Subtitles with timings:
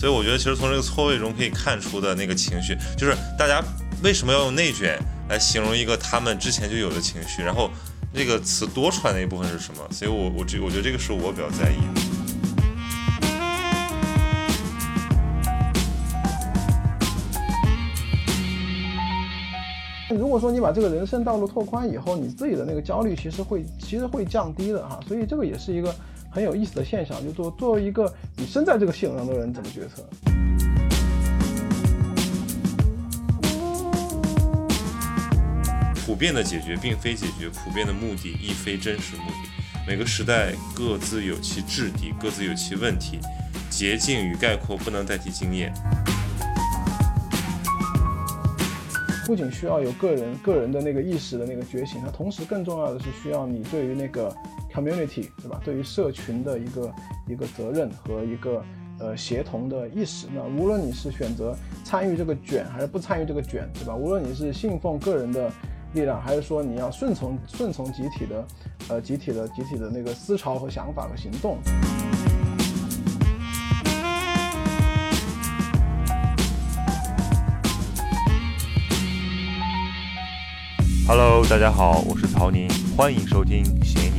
[0.00, 3.62] 所以我觉得其实从这个错位中可以看出的那个情绪，就是大家
[4.02, 4.98] 为什么要用内卷
[5.28, 7.70] 来形容一个他们之前就有的情绪，然后
[8.14, 9.86] 这个词多出来那一部分是什么？
[9.90, 12.00] 所以我我这我觉得这个是我比较在意的。
[20.16, 25.94] 如果说你把这个人生道路拓宽以后，你自己的那个焦虑其实会其实会降低的哈，所以这个也是一个
[26.30, 27.22] 很有意思的现象。
[27.24, 30.04] 就作作为一个你身在这个系统上的人，怎么决策？
[36.06, 39.48] 普遍的解决并非解决，普遍的目的亦非真实目的。
[39.86, 43.18] 每个时代各自有其质地，各自有其问题。
[43.68, 45.72] 捷径与概括不能代替经验。
[49.24, 54.34] 不仅需要有个人个人的那个意识的那个觉醒，它同时更重要的是需要你对于那个
[54.72, 55.60] community，对吧？
[55.64, 56.94] 对于社群的一个
[57.28, 58.64] 一个责任和一个
[58.98, 60.26] 呃协同的意识。
[60.34, 63.94] 那无论你是选择参与这个卷还是不参与这个卷，对吧？
[63.94, 65.50] 无论你是信奉个人的
[65.92, 68.46] 力量，还是说你要顺从顺从集体的
[68.88, 71.58] 呃集体的集体的那个思潮和想法和行动。
[81.08, 84.09] Hello，大家好，我是曹宁，欢迎收听闲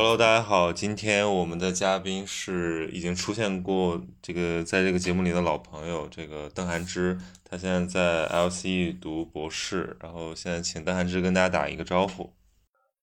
[0.00, 12.32] ，Hello，大家好，今天我们的嘉宾是已经出现过这个在这个节目里的老朋友，这个邓涵之，他现在在 LCE 读博士，然后现在请邓涵之跟大家打一个招呼。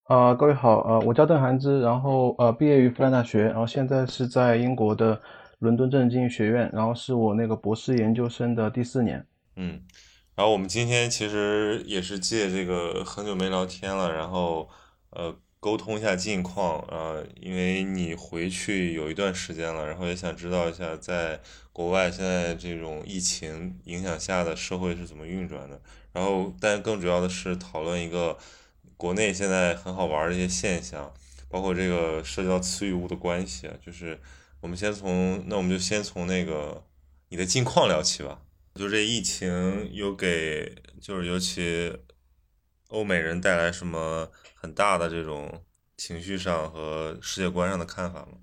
[0.05, 5.21] 啊，各位好，呃，我叫邓涵之，然后呃，毕业于复旦大学，然后现在是在英国的。
[5.59, 9.25] 伦敦政治经济学院，然后是我那个博士研究生的第四年。
[9.55, 9.81] 嗯，
[10.35, 14.69] 然后我们今天其实也是借这个很久没聊天了，然后
[15.09, 21.39] 呃沟通一下近况啊，因为你回去有一段时间了，然后也想知道一下在
[21.73, 25.81] 国外现在这种疫情影响下的社会是怎么运转的。
[26.13, 28.37] 然后，但更主要的是讨论一个
[28.95, 31.13] 国内现在很好玩的一些现象，
[31.49, 34.19] 包括这个涉及到词与物的关系，就是。
[34.59, 36.83] 我们先从那我们就先从那个
[37.29, 38.41] 你的近况聊起吧。
[38.73, 41.95] 就这疫情有给就是尤其
[42.89, 45.49] 欧美人带来什么很大的这种
[45.97, 48.37] 情绪上和世界观上的看法吗？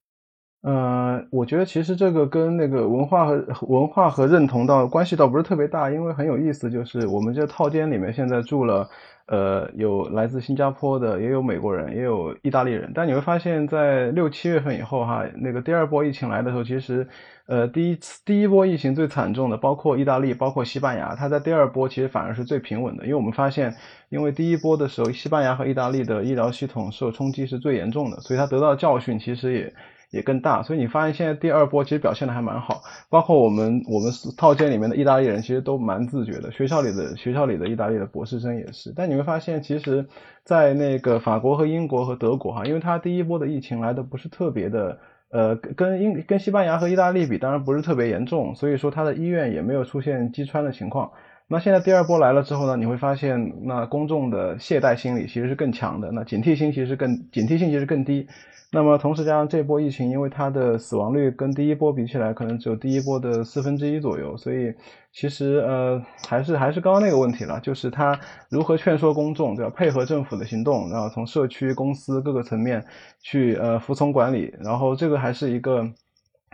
[0.66, 8.88] 嗯，我觉得其实这个跟那个文化和文化和认同倒关系倒不是特别大，因为很有意思，就是我们这套间里面现在住了。
[9.26, 12.92] 呃，有来自新加坡的，也有美国人，也有意大利人。
[12.94, 17.08] 但你会发现在六七月份以后，哈，那个第二波疫情来的时候，其实，
[17.46, 23.04] 呃，第一次第一波疫情最惨重的，包括意大利，包括西班牙，它在第二波其实反而是最平稳的。
[23.04, 23.74] 因为我们发现，
[24.10, 29.74] 因为第一波的时候，西班牙和意大利的医疗系统受冲击是最严重的，所以它得到教训其实也。
[30.14, 38.92] 也更大，所以你发现现在第二波其实表现的还蛮好，包括我们我们套间里面的意大利人其实都蛮自觉的，学校里的学校里的意大利的博士生也是。
[38.94, 40.06] 但你会发现，其实，
[40.44, 44.98] 在那个法国和英国和德国哈，因为它第一波的疫情来的不是特别的，
[45.30, 51.10] 呃，跟英跟西班牙和意大利比，当然不是特别严重，所以说它的医院也没有出现击穿的情况。
[51.54, 58.26] 那现在第二波来了之后呢，你会发现那公众的懈怠心理其实是更强的，那警惕心其实更警惕性其实更低。
[58.72, 64.75] 那么同时加上这波疫情，因为它的死亡率跟第一波比起来，可能只有第一波的四分之一左右，所以
[65.12, 68.19] 其实呃还是还是刚刚那个问题了，就是它
[68.50, 69.70] 如何劝说公众，对吧？
[69.76, 72.84] 配合政府的行动，然后从社区、公司各个层面
[73.22, 75.88] 去呃服从管理，然后这个还是一个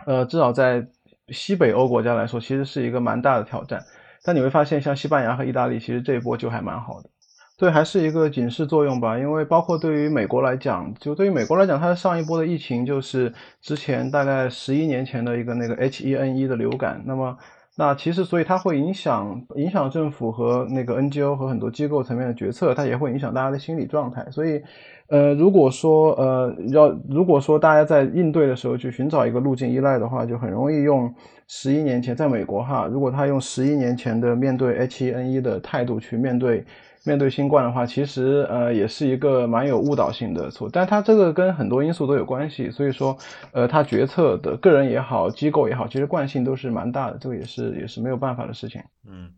[0.05, 0.85] 呃至少在
[1.29, 3.81] 西北欧国家来说，其实是一个蛮大的挑战。
[4.23, 7.09] 但你会发现，像西班牙和意大利，其实这一波就还蛮好的。
[7.57, 13.31] 对，还是一个警示作用吧，因为包括对于美国来讲，就对于美国来讲，它的上一波的疫情就是
[13.61, 17.03] 之前大概十一年前的一个那个 H1N1 的流感。
[17.05, 17.37] 那么，
[17.77, 24.27] 那其实所以它会影响影响政府和那个 NGO 和很多机构层面的决策，它也会影响大家的心理状态。
[24.29, 24.61] 所以，
[25.07, 31.13] 呃，如果说呃要如果说大家在应对的时候去寻找一个路径依赖的话，就很容易用
[31.47, 36.65] 十一年前在美国哈，如果他用十一年前的面对 H1N1 的态度去面对。
[37.03, 43.17] 面对新冠的话，其实呃也是一个蛮有误导性的错，但它这个跟很多因素都有关系，所以说
[43.53, 48.79] 呃他决策的个人也好，机构也好，其实惯性都是蛮大的，这个也是也是没有办法的事情。
[49.07, 49.31] 嗯，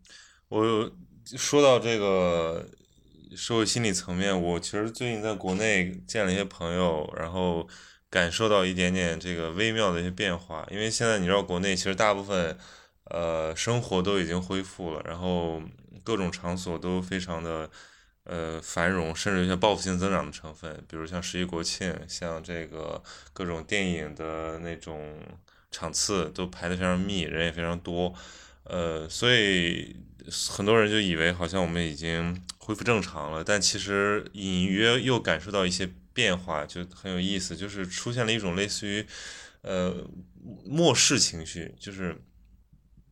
[0.50, 0.90] 我
[1.24, 2.66] 说到这个
[3.34, 7.66] 社会心理层面，我其实最近在国内见了一些朋友，然后
[8.10, 12.54] 感受到一点点这个微妙的一些变化，因为现在你知道国内其实大部分
[13.10, 15.62] 呃生活都已经恢复了，然后。
[16.04, 17.68] 各种场所都非常的
[18.24, 23.02] 呃繁荣，甚至有些报复性增长的成分，比如像十一国庆，像这个
[23.32, 25.18] 各种电影的那种
[25.70, 28.14] 场次都排得非常密，人也非常多，
[28.64, 29.96] 呃，所以
[30.50, 39.06] 很多人就以为好像我们已经恢复正常了，但其实隐约又感受到一些变化，就很有意思，就是出现了一种类似于
[39.62, 40.06] 呃
[40.64, 42.20] 末世情绪，就是。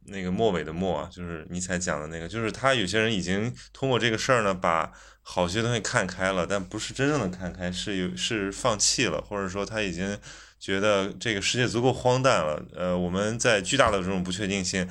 [0.06, 10.19] 那个末尾的末，就是尼采讲的那个，就是他有些人已经通过这个事儿呢，把好些东西看开了，但不是真正的看开，是有是放弃了，或者说他已经
[10.58, 12.60] 觉得这个世界足够荒诞了。
[12.75, 14.88] 呃，我们在巨大的这种不确定性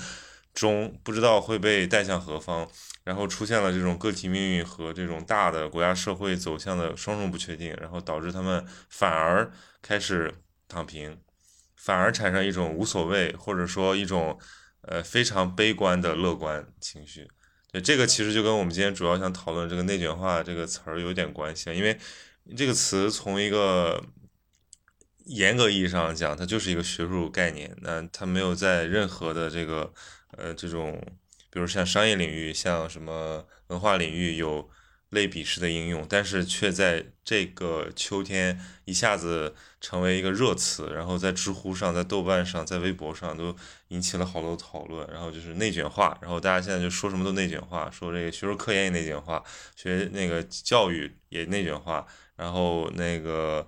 [0.53, 2.65] 中，不知道会被带向何方，
[3.03, 10.33] 然后出现了这种个体命运和这种大的国家社会走向的双重不确定，然后导致他们反而开始
[10.69, 11.19] 躺平，
[11.75, 14.39] 反而产生一种无所谓，或者说一种。
[14.81, 17.27] 呃，非常悲观的乐观情绪，
[17.71, 21.97] 对这个其实就跟我们今天主要想讨论这个内卷化这个词儿有点关系，因为
[22.57, 24.03] 这个词从一个
[25.25, 29.93] 严格意义上讲，它就是一个学术概念，那它没有在任何的这个
[30.37, 31.01] 呃这种，
[31.49, 34.69] 比如像商业领域，像什么文化领域有。
[35.11, 43.53] 类比式的应用，但是却在这个秋天一下子成为一个热词，然后在知乎上、在豆瓣上、在微博上都
[43.89, 45.05] 引起了好多讨论。
[45.11, 49.43] 然后就是内卷化，然后大家现在就说什么都内卷化，说这个学术科研也内卷化，
[49.75, 53.67] 学那个教育也内卷化，然后那个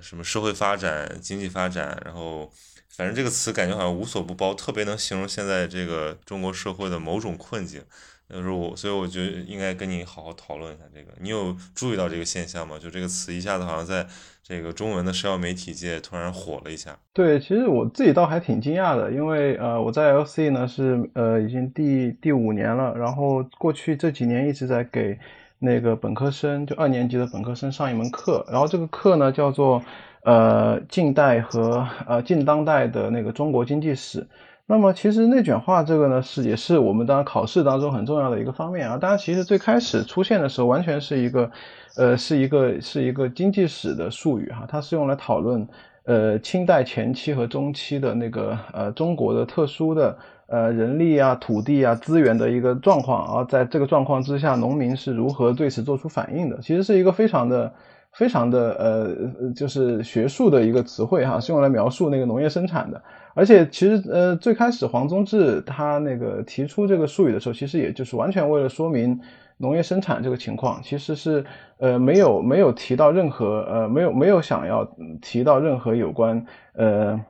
[0.00, 2.52] 什么社会发展、经济发展，然后
[2.88, 7.84] 反正这个词感觉好像无所不包，特别能形容现在这个中国社会的某种困境。
[8.30, 11.08] 就是我，所以我就应该跟你好好讨论一下这个。
[11.20, 12.78] 你有注意到这个现象吗？
[12.80, 14.06] 就这个词一下子好像在
[14.42, 16.96] 这个中文的社交媒体界突然火了一下。
[17.12, 25.18] 对，其实我自己倒还挺惊讶的，因为呃，我在 LC 呢是呃已经第第五年了，然后过去这几年一直在给
[25.58, 29.82] 那个本科生，就二年级的本科生上一门课，然后这个课呢叫做
[30.22, 34.28] 呃近代和呃近当代的那个中国经济史。
[34.70, 38.96] 那么其实内卷化这个呢，是也是我们当然考试当中很重要的一个方面啊。
[38.96, 41.50] 当然，其实最开始出现的时候，完全是一个，
[41.96, 45.66] 呃，是一个是一个经济史的术语哈，它是用来讨论，
[46.04, 56.56] 呃，清代前期和中期的那个呃中国的特殊的呃人力啊、土地啊、资源的一个状况啊，在这个状况之下，农民是如何对此做出反应的。
[56.62, 57.72] 其实是一个非常的。
[58.12, 63.00] 非常的呃，就是学术的一个词汇哈，是用来描述那个农业生产的。
[63.34, 69.20] 而且其实呃，最开始黄宗智他那个提出这个术语的时候，其实也就是完全为了说明
[69.58, 71.44] 农业生产这个情况，其实是
[71.78, 74.88] 呃没有没有提到任何呃没有没有想要
[75.20, 76.44] 提到任何有关
[76.74, 77.20] 呃。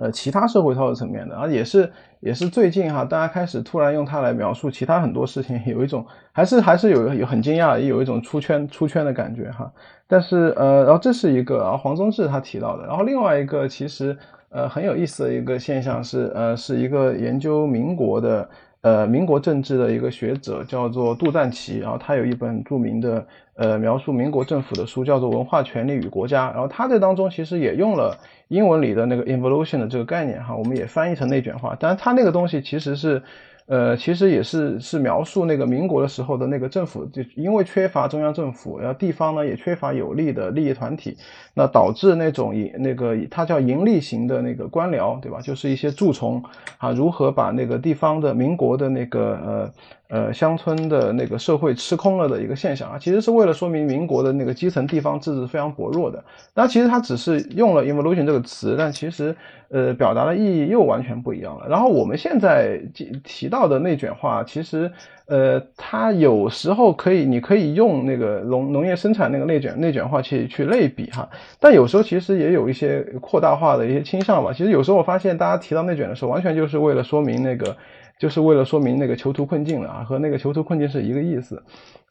[0.00, 1.90] 呃，其他社会操作层面的啊，也是
[2.20, 9.68] 也是最近哈，大家开始突然用它来描述其他很多事情，有一种还是还是有有很惊讶，也有一种出圈出圈的感觉哈。
[10.06, 14.16] 但是呃，然后这是一个啊，黄宗智他提到的，然后另外一个其实
[14.50, 18.48] 呃很有意思的一个现象是呃是一个研究民国的
[18.82, 28.16] 呃民国政治的一个学者叫做杜赞奇，然后他有一本著名的呃描述民国政府的书叫做《文化权利与国家》，然后他这当中其实也用了。
[28.48, 33.22] 英文里的那个 involution 的这个概念哈，我们也翻译成内卷化，但是他那个东西其实是。
[33.70, 41.16] 呃，其实也是是描述那个民国的时候的那个政府，就因为缺乏中央政府，然后地方呢也缺乏有力的利益团体，
[41.54, 45.40] 那导致那种盈那个它叫盈利型的那个官僚，对吧？
[45.40, 46.42] 就是一些蛀虫
[46.78, 49.72] 啊，如何把那个地方的民国的那个呃
[50.10, 56.22] 呃乡村的那个社会吃空了的一个现象啊，其实是为了说明民国的那个基层地方自治非常薄弱的。
[56.54, 59.34] 那其实它只是用了 evolution 这个词，但其实。
[59.72, 61.68] 呃，表达的意义又完全不一样了。
[61.68, 64.90] 然后我们现在提提到的内卷化，其实，
[65.26, 71.30] 呃，它有时候可以，你可以用那个农农业生产那个内卷内卷化去去类比哈。
[71.60, 74.52] 但有时候其实也有一些扩大化的一些倾向吧。
[74.52, 77.76] 其实有时候我发现大家提到内卷的时候，完全就是为了说明那个，
[78.20, 81.60] 就是为了说明那个囚徒困境了啊，和那个囚徒困境是一个意思。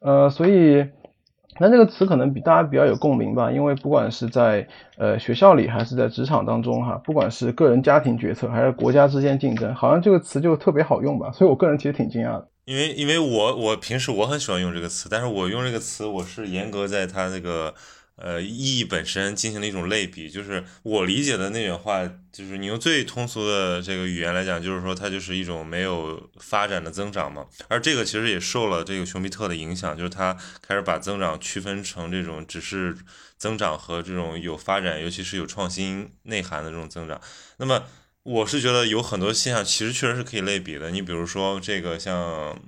[0.02, 0.86] 呃，所以。
[1.62, 4.66] 那这个词可能比大家比较有共鸣吧，因为不管是在
[4.98, 12.48] 呃学校里还是在职场当中哈，不管是个人家庭决策还是国家之间竞争，好像这个词就特别好用吧，所以我个人其实挺惊讶的。
[12.64, 17.74] 因为因为我我平时我很喜欢用这个词，但是我用这个词我是严格在它那个。
[18.22, 27.46] 呃，意义本身进行了一种类比，就是我理解的那种话，就是你用最通俗的这个语言来讲，就是说它就是一种没有发展的增长嘛。
[27.70, 32.94] 而这个其实也受了这个熊彼特的影响，就是他开始把增长区分成这种只是
[33.38, 37.22] 增长和这种有发展，尤其是有创新内涵的这种增长。
[37.56, 37.86] 那么
[38.24, 42.62] 我是觉得有很多现象其实确实是可以类比的，你比如说这个像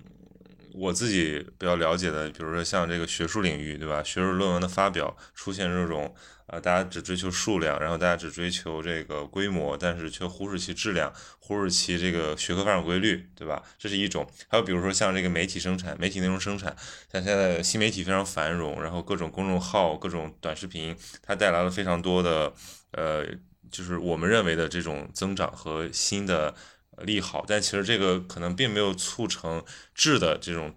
[0.74, 4.02] 我自己比较了解的，比如说像这个学术领域，对吧？
[4.04, 6.14] 学术论文的发表出现这种。
[6.48, 11.10] 啊，大家只追求数量，然后大家只追求这个规模，但是却忽视其质量，
[11.40, 13.64] 忽视其这个学科发展规律，对吧？
[13.78, 14.30] 这是一种。
[14.50, 16.76] 还有比如说像这个媒体生产、媒体内容生产，
[17.10, 22.52] 像现在新媒体非常繁荣，然后各种公众号、各种短视频，它带来了非常多的
[22.92, 23.26] 呃，
[23.72, 26.54] 就是我们认为的这种增长和新的
[27.02, 30.76] 利好，但其实这个可能并没有促成质的这种。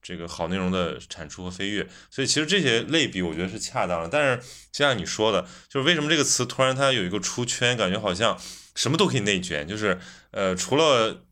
[0.00, 4.08] 这个好内容的产出和飞跃，所以其实这些类比我觉得是恰当的。
[4.08, 4.38] 但是
[4.72, 8.38] 就像你说的，就是为什么这个词突然它有一个出圈，感觉好像
[8.74, 9.98] 什么都可以内卷，就是
[10.30, 11.26] 呃，除了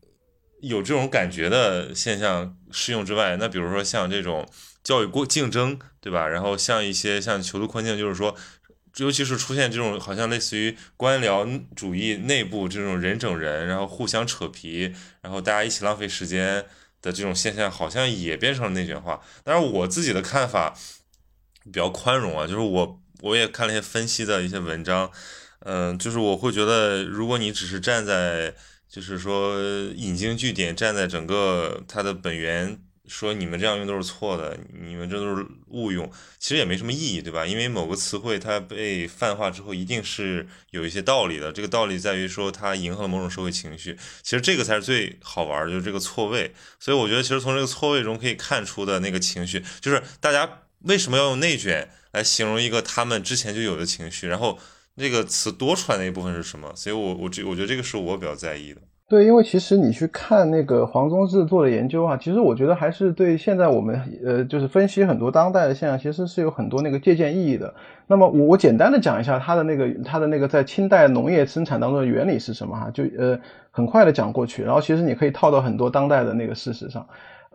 [0.61, 4.47] 有这种感觉的现象适用之外，那比如说像这种
[4.83, 6.27] 教育过竞争，对吧？
[6.27, 8.35] 然后像一些像囚徒困境，就是说，
[8.97, 16.65] 尤其是出现这种好像类似于官僚主义内部这种人整人，然后互相扯皮，然后大家一起浪费时间。
[16.99, 20.73] 的这种现象好像也变成了内卷化，但是我自己的看法
[21.63, 25.09] 比较宽容啊，就是我我也看了一些分析的一些文章，
[25.59, 28.55] 嗯，就是我会觉得，如果你只是站在
[28.89, 29.61] 就是说
[29.95, 32.79] 引经据典，站在整个它的本源。
[33.07, 37.45] 说你们这样用都是错的，你们这都是误用，其实也没什么意义，对吧？
[37.45, 41.51] 因为某个词汇它被泛化之后，一定是有一些道理的。
[41.51, 46.53] 这个道理在于说它迎合了某种社会情绪，其实这个才是最好玩，就是这个错位。
[46.79, 54.59] 所以我觉得，其实从这个错位中可以看出的那个情绪，就是大家为什么要用内卷来形容一个他们之前就有的情绪，然后
[54.95, 56.73] 那个词多出来那一部分是什么？
[56.75, 58.81] 所以我我这我觉得这个是我比较在意的。
[59.09, 67.73] 对，因为其实你去看那个黄宗智做的研究啊，其实我觉得还是对现在我们呃，就是分析很多当代的现象，其实是有很多那个借鉴意义的。
[68.05, 73.39] 那么我我简单的讲一下他的那个他的那个在清代农业生产当中的原理是什么哈，就呃
[73.71, 77.07] 很快的讲过去，然后其实你可以套到很多当代的那个事实上。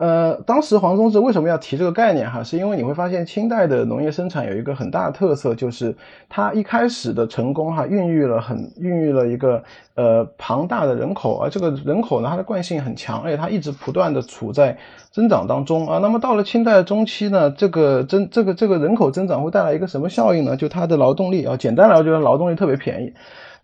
[0.03, 2.43] 呃，当时黄宗智为什么要提这个概念哈？
[2.43, 5.95] 是因为你会发现清代的农业生产有一个很大的特色，就是
[6.27, 9.63] 它一开始的成功哈，孕育了很孕育了一个
[9.95, 14.77] 呃庞大的人口，而这个人口呢，它的惯性很强，而且它一直不断的处在
[15.09, 15.99] 增长当中啊。
[15.99, 20.57] 那么到了清代中期呢，这个增这个这个人口增长会带来一个什么效应呢？
[20.57, 23.13] 就它的劳动力啊，简单来说就是劳动力特别便宜。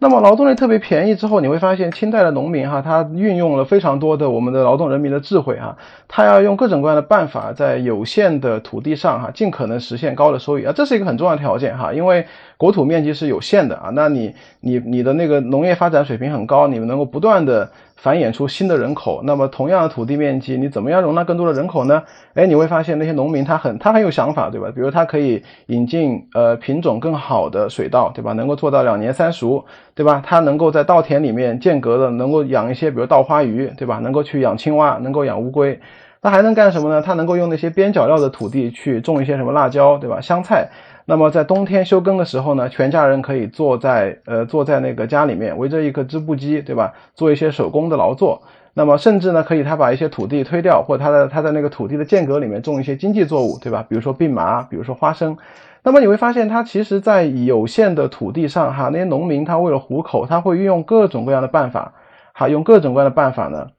[0.02, 5.76] 那么劳动力特别便宜之后，你会发现清代的农民哈，他运用了非常多的我们的劳动人民的智慧哈，
[6.08, 12.26] 他要用各种各样的办法，在有限的土地上哈，尽可能实现高的收益啊，这是一个很重要的条件哈，因为
[12.60, 17.72] 国土面积是有限的啊，那你你你的那个农业发展水平很高，你们能够不断的。
[18.02, 22.02] 繁衍出新的人口，那么同样的土地面积，你怎么样容纳更多的人口呢？
[22.34, 24.72] 哎，你会发现那些农民他很他很有想法，对吧？
[24.74, 28.32] 比如他可以引进呃品种更好的水稻，对吧？
[28.32, 30.24] 能够做到两年三熟，对吧？
[30.26, 34.00] 他能够在稻田里面间隔的能够养一些，比如稻花鱼，对吧？
[34.00, 35.78] 能够去养青蛙，能够养乌龟，
[36.22, 37.02] 那还能干什么呢？
[37.02, 40.22] 他能够用那些边角料的土地去种一些什么辣椒，对吧？
[40.22, 40.70] 香菜。
[41.10, 46.94] 那么在冬天休耕的时候呢，全家人可以坐在呃坐在那个家里面，围着一个织布机，对吧？
[47.16, 48.44] 做一些手工的劳作。
[48.76, 53.84] 那么甚至呢，可以他把一些土地推掉，或他的他在那个土地的间隔里面种一些经济作物，对吧？
[53.90, 55.36] 比如说蓖麻，比如说花生。
[55.82, 61.96] 那么你会发现，他其实在有限的土地上，哈，那些农民他为了糊口，他会运用各种各样的办法，
[62.36, 63.70] 哈，用各种各样的办法呢，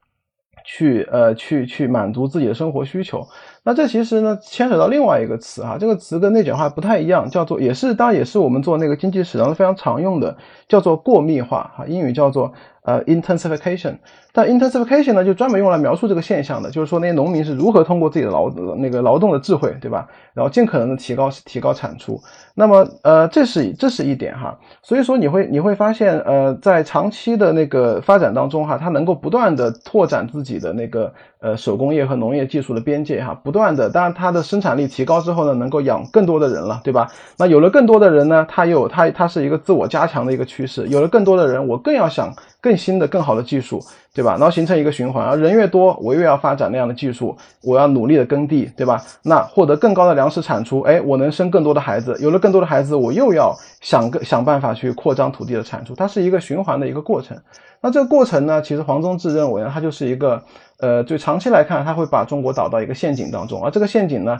[0.64, 3.28] 去呃去去满足自己的生活需求。
[3.62, 10.36] 那这其实呢，牵扯到另外一个词哈，这个词跟内卷化不太一样，叫做也是当然也是我们做那个经济史上非常常用的，
[10.68, 12.52] 叫做过密化哈，英语叫做
[12.82, 13.98] 呃 intensification。
[14.32, 20.08] 但 intensification 呢，就专门用来描述这个现象的，就是说那些农民是如何通过自己的劳那个劳动的智慧，对吧？
[20.34, 22.20] 然后尽可能的提高提高产出。
[22.54, 24.58] 那么呃，这是这是一点哈。
[24.82, 33.34] 所以说你会你会发现呃，在长期的那个发展当中哈，它能够不断的拓展自己的那个呃手工业和农业技术的边界哈。
[33.42, 37.08] 不断的，当然它的生产力提高之后呢，能够养更多的人了，对吧？
[37.38, 40.86] 那有了更多的人呢，它又它它是一个自我加强的一个趋势。
[40.88, 43.80] 有了更多的人，我更要想更新的、更好的技术，
[44.14, 44.32] 对吧？
[44.32, 49.02] 然后形成一个循环，而人越多，我越要发展那样的技术，我要努力的耕地，对吧？
[49.22, 57.36] 那获得更高的粮食产出，哎，我能生更多的孩子，有了更多的孩子，我又要想个想办法去扩张土地的产出，它是一个循环的一个过程。
[57.82, 60.42] 那这个过程呢，其实黄宗智认为呢，它就是一个。
[60.82, 64.38] 呃，就长期来看，它会把中国导到一个陷阱当中，而这个陷阱呢，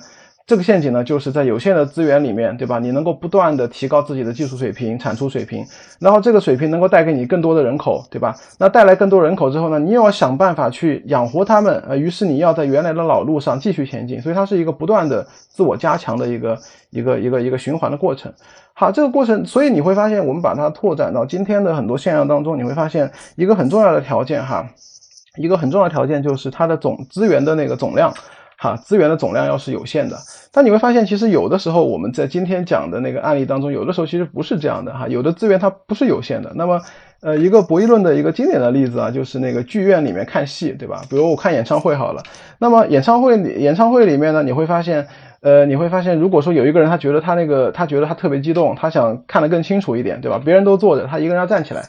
[0.50, 2.80] 这个陷阱呢，就是在有限的资源里面，对吧？
[2.80, 5.64] 你能够不断的提高自己的技术水平、产出水平，
[6.00, 8.34] 然后这个水平能够带给你更多的人口，对吧？
[8.58, 16.58] 那带来更多人口之后呢，你又要想办法去养活他们，呃，于是你要在原来的老路上继续前进，所以它是一个不断的自我加强的一个
[16.90, 18.32] 一个一个一个循环的过程。
[18.74, 24.68] 好，这个过程，所以你会发现，我们把它拓展到今天的很多现象当中，你会发现一个很重要的条件，哈。
[25.36, 28.12] 一个很重要的条件就是它的总资源的那个总量，
[28.60, 30.18] 哈，资源的总量要是有限的。
[30.52, 36.52] 但你会发现，其实有的时候我们在今天讲的那个案例当中，有的时候其实不是这样的哈，有的资源它不是有限的。
[36.54, 36.80] 那么，
[37.22, 41.02] 呃，一个博弈论的一个经典的例子啊，就是那个剧院里面看戏，对吧？
[41.08, 42.22] 比如我看演唱会好了，
[42.58, 45.06] 那么演唱会里演唱会里面呢，你会发现。
[45.42, 50.38] 呃，你会发现，如果说有一个人，他觉得他那个，他觉得他特别激动，他想看得更清楚一点，对吧？
[50.44, 51.80] 别人都坐着，他一个人要站起来。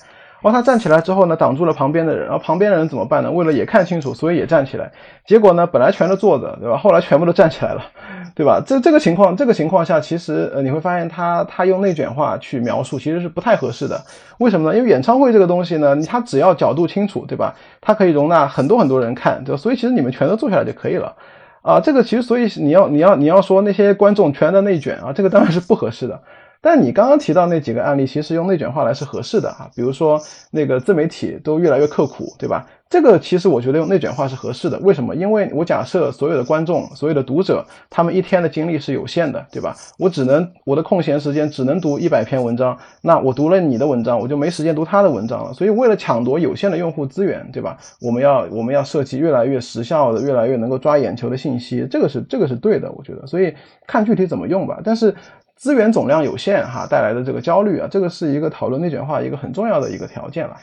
[0.42, 2.26] 然后他站起来之后呢，挡住了旁边的人。
[2.26, 3.32] 然后旁边的人怎么办呢？
[3.32, 4.92] 为了也看清楚，所以也站起来。
[5.26, 6.78] 结果呢，本来全都坐着，对吧？
[6.78, 7.82] 后来全部都站起来了，
[8.34, 8.62] 对吧？
[8.66, 14.02] 这这个情况，这个情况下，其实呃，你会发现他他用内卷化去描述，其实是不太合适的。
[14.40, 14.78] 为什么呢？
[14.78, 17.56] 因为演唱会这个东西呢，他只要角度清楚，对吧？
[17.80, 19.56] 它可以容纳很多很多人看，对？
[19.56, 21.16] 所以其实你们全都坐下来就可以了。
[21.62, 26.20] 啊，这个其实，所以你要你要你要说那些观众全在内卷啊，这个当然是不合适的。
[26.62, 29.70] 但你刚刚提到那几个案例，其实用内卷化来是合适的啊。
[29.76, 32.68] 比如说那个自媒体都越来越刻苦，对吧？
[32.88, 34.78] 这个其实我觉得用内卷化是合适的。
[34.80, 35.16] 为什么？
[35.16, 39.76] 因为我假设所有的观众、所有的读者，他们一天的精力是有限的，对吧？
[39.98, 45.54] 我只能我的空闲时间只能读一百篇文章，那我读了你的文章，我就没时间读他的文章了。
[45.54, 47.78] 所以为了抢夺有限的用户资源，对吧？
[48.02, 53.26] 我们要我们要设计越来越时效的、越来越能够抓眼球的信息，这个是这个是对的，我觉得。
[53.26, 53.56] 所以
[53.88, 54.80] 看具体怎么用吧。
[54.84, 55.16] 但是。
[55.62, 60.58] 资源总量有限，哈带来的这个焦虑啊，这个是一个讨论内卷化一个很重要的一个条件了。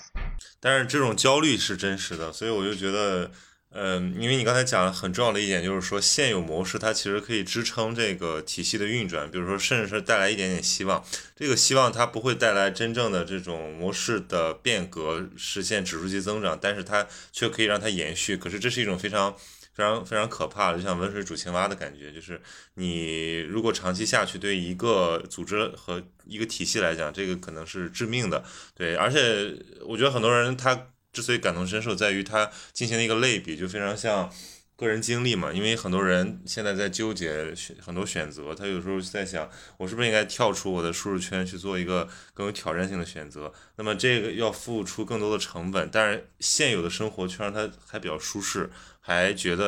[0.58, 3.30] 但是这种焦虑是真实的，所以我就觉得，
[3.70, 11.00] 嗯，因为你刚才讲了很重要的一点，就是说现有模式它其实可以支撑这个体系的运转，比如说甚至是带来一点点希望。
[11.36, 18.36] 这个希望它不会带来真正的这种模式的变革，实现指数级增长，但是它却可以让它延续。
[18.36, 19.36] 可是这是一种非常。
[19.78, 22.40] 非常非常可怕，就像温水煮青蛙的感觉，就是
[22.74, 28.42] 你如果长期下去，对一个组织和一个体系来讲，这个可能是致命的。
[28.74, 29.56] 对，而且
[29.86, 34.28] 我觉得很多人他之所以感同身受，在于他进行了一个类比，就非常像
[34.74, 35.52] 个人经历嘛。
[35.52, 43.52] 因为很多人现在在纠结选很多选择，他有时候在想，我是不是应该跳出我的舒适圈去做一个更有挑战性的选择？
[43.76, 48.68] 那么这个要付出更多的成本，但是现有的生活却让他还比较舒适。
[49.08, 49.64] 还觉得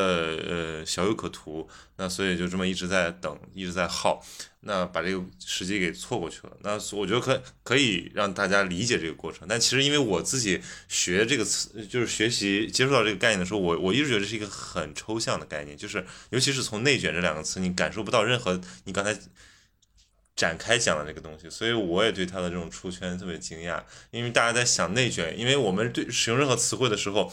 [0.46, 4.22] 呃小有可图，那所以就这么一直在等，一直在耗，
[4.60, 6.54] 那把这个时机给错过去了。
[6.60, 9.48] 那我觉得可可以让大家理解这个过程。
[9.48, 19.18] 但其实因为我自己学这个词，就是学习接触到这个概念的时候，我我一直觉得是一个很抽象的概念，就是尤其是从内卷这两个词，你感受不到任何你刚才
[20.36, 21.48] 展开讲的这个东西。
[21.48, 27.32] 所以我也对它的这种出圈特别惊讶，因为大家在想内卷，因为我们对使用任何词汇的时候。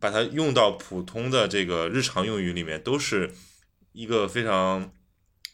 [0.00, 3.32] 把它用到普通的这个日常用语里面，都是
[3.92, 4.92] 一个非常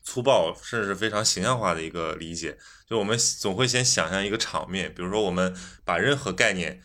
[0.02, 2.58] 粗暴，甚至是非常形象化的一个理解。
[2.86, 5.54] 就我们总会先想象一个场面，比如说我们
[5.84, 6.80] 把任何概念，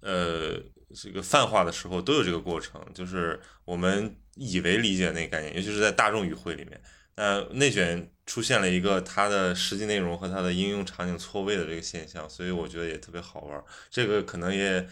[0.00, 0.62] 呃，
[0.94, 6.80] 这个泛化的时候，都有这个过程，就是我们以为理解那个概念，尤其是在大众语汇里面，
[7.16, 13.64] 那内卷出现了一个它的实际内容和它的应用场景错位的这个现象，所以我觉得也特别好玩。
[13.90, 14.88] 这个可能也。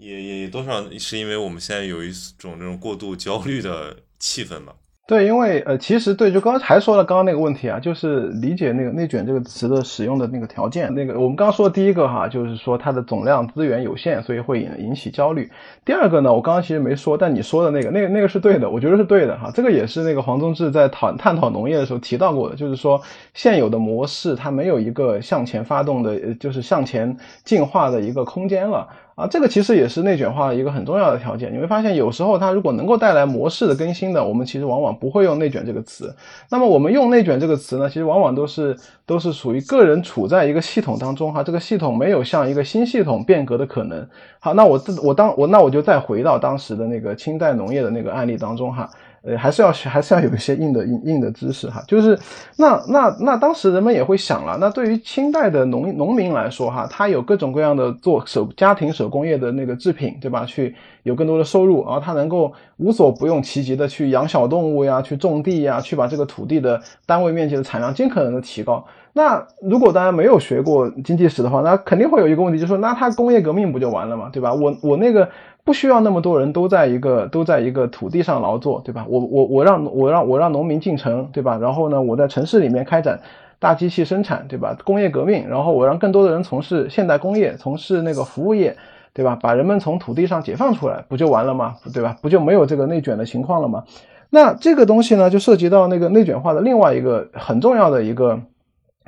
[0.00, 4.72] 也也多少是因为我们现在有一种这种过度焦虑的气氛吧。
[5.06, 10.94] 对，因为呃，其实对，就刚才说了刚刚那个问题啊，就是理解那个内卷这个词的使用的那个条件。
[10.94, 15.50] 那个我们刚刚说的第一个哈，就是说它的总量资源有限，所以会引引起焦虑。
[15.84, 19.50] 第二个呢，我刚刚其实没说，但你说的那个那个那个是对的，我觉得是对的哈。
[19.52, 23.02] 这个也是那个黄宗智在讨探讨农业的时候提到过的，就是说
[23.34, 28.88] 现有的模式它没有一个向前发动的，就是向前进化的一个空间了。
[29.20, 31.52] 啊，这个其实也是内卷化的一个很重要的条件。
[31.52, 36.14] 你会发现，有时候它如果能够带来模式的更新的，我们其实往往不会用内卷这个词。
[36.50, 44.08] 那么我们用内卷这个词呢，其实往往都是都是属于个人处在一个系统当中哈，这个系统没有像一个新系统变革的可能。
[44.38, 48.88] 好，那我自我当我那我就再回到当时的那个清代农业的那个案例当中哈。
[49.22, 51.82] 呃，还是要学，还是要有一些硬的硬硬的知识哈。
[51.86, 52.18] 就是
[52.56, 60.46] 那那那当时人们也会想了，那对于清代的农农民来说哈，他有各种各样的做手家庭手工业的那个制品，对吧？
[60.46, 68.82] 去有更多的收入，然后他能够无所不用其极的去养小动物呀，去种地呀，去把这个土地的单位面积的产量尽可能的提高。
[69.12, 74.54] 那如果大家没有学过经济史的话，那肯定会有一个问题，就是说，那他工业革命不就完了嘛，对吧？
[74.54, 75.28] 我我那个。
[75.70, 79.06] 不需要那么多人都在一个都在一个土地上劳作，对吧？
[79.08, 81.56] 我我我让我让我让农民进城，对吧？
[81.58, 83.20] 然后呢，我在城市里面开展
[83.60, 84.76] 大机器生产，对吧？
[84.82, 88.76] 工业革命，然后我让更多的人从事现代工业，从事那个服务业，
[89.14, 89.38] 对吧？
[89.40, 91.76] 把人们从土地上解放出来，不就完了吗？
[91.94, 92.16] 对吧？
[92.20, 93.84] 不就没有这个内卷的情况了吗？
[94.28, 98.40] 那这个东西呢，就涉及到那个内卷化的另外一个很重要的一个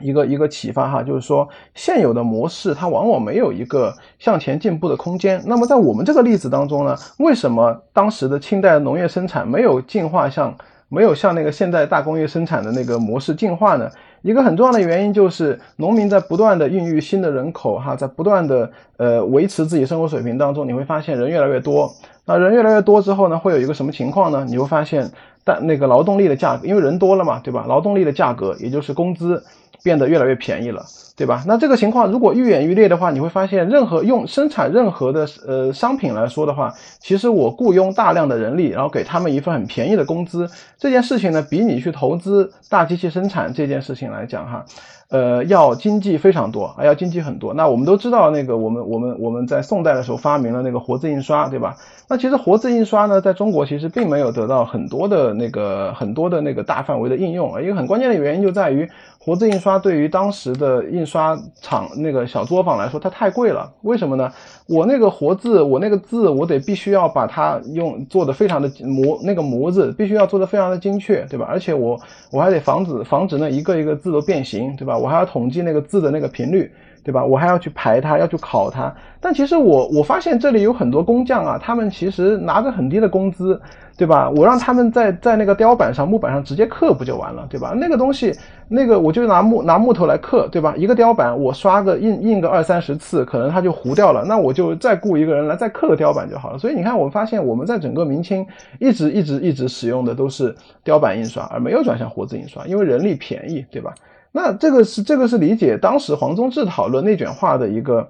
[0.00, 5.42] 一个一个启发哈，就是说现有的模式它往往没有一个向前进步的空间。
[5.46, 10.56] 那么在我们这个例子当中呢，为什么当时的清代农业生产没有进化向
[10.88, 13.88] 没有像那个现代大工业生产的那个模式进化呢？
[14.22, 21.92] 一个很重要的原因就是农民在不断的孕育新的人口哈，在不断的呃维持自己生活水平当中，你会发现人越来越多。
[22.24, 24.46] 那人越来越多之后呢，会有一个什么情况呢？
[24.48, 25.10] 你会发现，
[25.42, 27.64] 但那个劳动力的价格，因为人多了嘛，对吧？
[27.66, 29.42] 劳动力的价格，也就是工资。
[29.82, 30.84] 变得越来越便宜了，
[31.16, 31.42] 对吧？
[31.46, 44.64] 那这个情况如果愈演愈烈的话，你会发现，任何用生产任何的呃商品来说的话，其实我雇佣大量的人力，然后给他们一份很便宜的工资，这件事情呢，比你去投资大机器生产这件事情来讲，哈。
[45.08, 47.52] 呃，要经济非常多，啊要经济很多。
[47.52, 51.76] 那我们都知道，那个我们我们我们在宋代的时候发明了那个活字印刷，对吧？
[52.08, 57.60] 那其实活字印刷呢，在中国其实并没有得到很多的那个很多的那个大范围的应用啊。
[57.60, 58.88] 一个很关键的原因就在于，
[59.24, 63.72] 活字印刷对于当时的印刷厂那个小作坊来说，它太贵了。
[63.82, 64.28] 为什么呢？
[64.66, 71.46] 我那个活字，我那个字，我得必须要把它用做的非常的模，那个模子必须要做的非常的精确，对吧？
[71.48, 71.96] 而且我
[72.32, 74.98] 我还得防止防止那一个一个字都变形，对吧？
[74.98, 76.72] 我还要统计那个字的那个频率。
[77.04, 77.24] 对吧？
[77.24, 78.94] 我还要去排它，要去考它。
[79.20, 83.60] 但其实我我发现这里有很多工匠啊，他们其实拿着很低的工资，
[83.96, 84.30] 对吧？
[84.30, 87.72] 我让他们在在那个雕板上、木板上直接刻不就完了，对吧？
[87.76, 88.34] 那个东西，
[88.68, 90.74] 那个我就拿木拿木头来刻，对吧？
[90.76, 94.24] 一个雕板我刷个印印个二三十次，可能它就糊掉了。
[94.24, 96.58] 那我就再雇一个人来再刻个雕板就好了。
[96.58, 98.46] 所以你看，我发现我们在整个明清
[98.78, 103.94] 一直一直一直使用的都是雕版印刷，而没有转向活字印刷，因为人力便宜，对吧？
[104.32, 108.08] 那这个是这个是理解当时黄宗治讨论内卷化的一个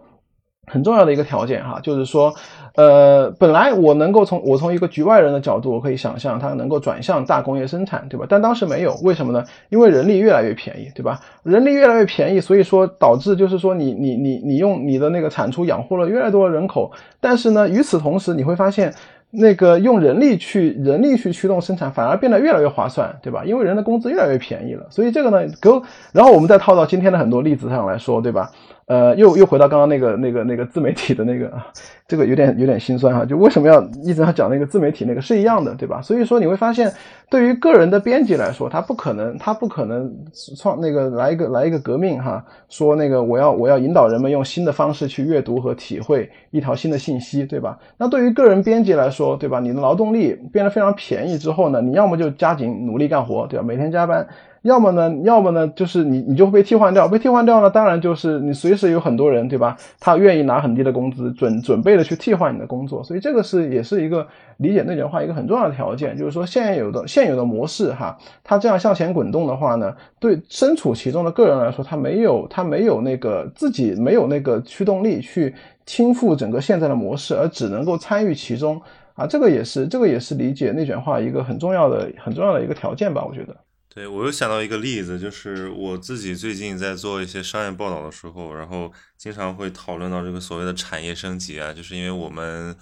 [0.70, 2.33] 很重要的一个条件哈，就是说，
[2.77, 8.27] 呃，本来我能够从我从一个局外人的角度，我可以想象它能够转向大工业生产，对吧？
[8.29, 9.44] 但当时没有，为什么呢？
[9.70, 11.20] 因为人力越来越便宜，对吧？
[11.42, 18.94] 人力越来越便宜，所以说导致就是说你你你你用你的那个产出养活了越来越多的人口，但是呢，与此同时你会发现。
[19.35, 23.42] 那个用人力去人力去驱动生产，反而变得越来越划算，对吧？
[23.46, 25.70] 因为人的工资越来越便宜了，所以这个呢，给
[26.12, 28.51] 然后我们再套到今天的很多例子上来说，对吧？
[28.87, 31.51] 呃，又又回到刚刚那个那个那个自媒体的那个，
[32.09, 33.25] 这个有点有点心酸哈。
[33.25, 36.03] 就为什么要一直要讲那个自媒体那个是一样的，对吧？
[36.03, 36.92] 所以说你会发现，
[37.31, 40.12] 对于个人的编辑来说，他不可能他不可能
[40.57, 47.79] 创那个来一个来一个革命哈，说那个我要我要引导人们用新的方式去阅读和体会一条新的信息，对吧？
[47.97, 49.61] 那对于个人编辑来说，对吧？
[49.61, 53.64] 你的劳动力变得非常便宜之后呢，你要么就加紧努力干活，对吧？
[53.64, 54.27] 每天加班。
[54.62, 59.77] 要么呢，要么呢，就是你你就会被替换掉，被替换掉呢，当然就是你随时有很多人，对吧？
[59.98, 64.27] 他愿意拿很低的工资，准准备的去替换你的工作，所以这个是也是一个
[64.59, 75.53] 理解内卷化一个很重要的条件，就是说现有的现有的模式哈，它这样向前滚动的话呢，对身处其中的个人来说，他没有他没有那个自己没有那个驱动力去
[75.87, 78.81] 倾覆整个现在的模式，而只能够参与其中
[79.14, 83.57] 啊，这个也是这个也是理解内卷化一个很重要的很重要的一个条件吧，我觉得。
[83.94, 92.74] 对，我又想到一个例子，就是我自己最近在做一些商业报道的时候，然后经常会讨论到这个所谓的产业升级啊，就是因为我们，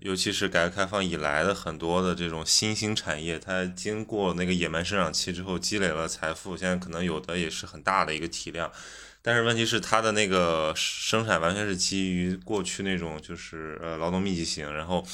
[0.00, 8.68] 尤其是改革开放以来的很多的这种新兴产业，它经过那个野蛮生长期之后积累了财富，现在可能有的也是很大的一个体量，
[9.22, 15.06] 但是问题是它的那个生产完全是基于过去那种就是呃劳动密集型，然后。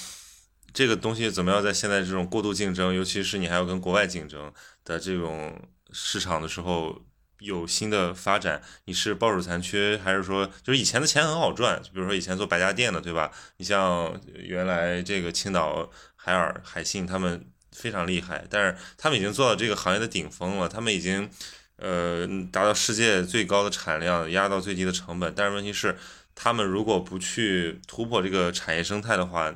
[0.74, 4.50] 这个东西怎么样在现在这种过度竞争，尤其是你还要跟国外竞争
[4.84, 5.60] 的这种
[5.92, 7.02] 市场的时候，
[7.38, 8.62] 有新的发展？
[8.84, 11.82] 你是抱守残缺，还是说就是以前的钱很好赚？
[11.82, 13.30] 就比如说以前做百家店的，对吧？
[13.56, 21.28] 你像原来这个青岛海尔、海信他们非常厉害，但是他们已经做到这个行业的顶峰了，他们已经
[21.76, 25.32] 呃达到世界最高的产量，压到最低的成本。
[25.34, 25.96] 但是问题是，
[26.34, 29.52] 他们如果不去突破这个产业生态的话，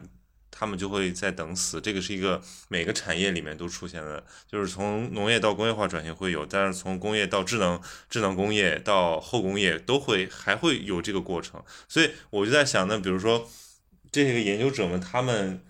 [0.59, 13.47] 他们就会在等死，这个是一个每个产业里面都出现的，就是从农业到工业化转型会有，但是从工业到智能智能工业到后工业都会还会有这个过程，所以我就在想，呢比如说
[14.11, 15.63] 这些个研究者们，他们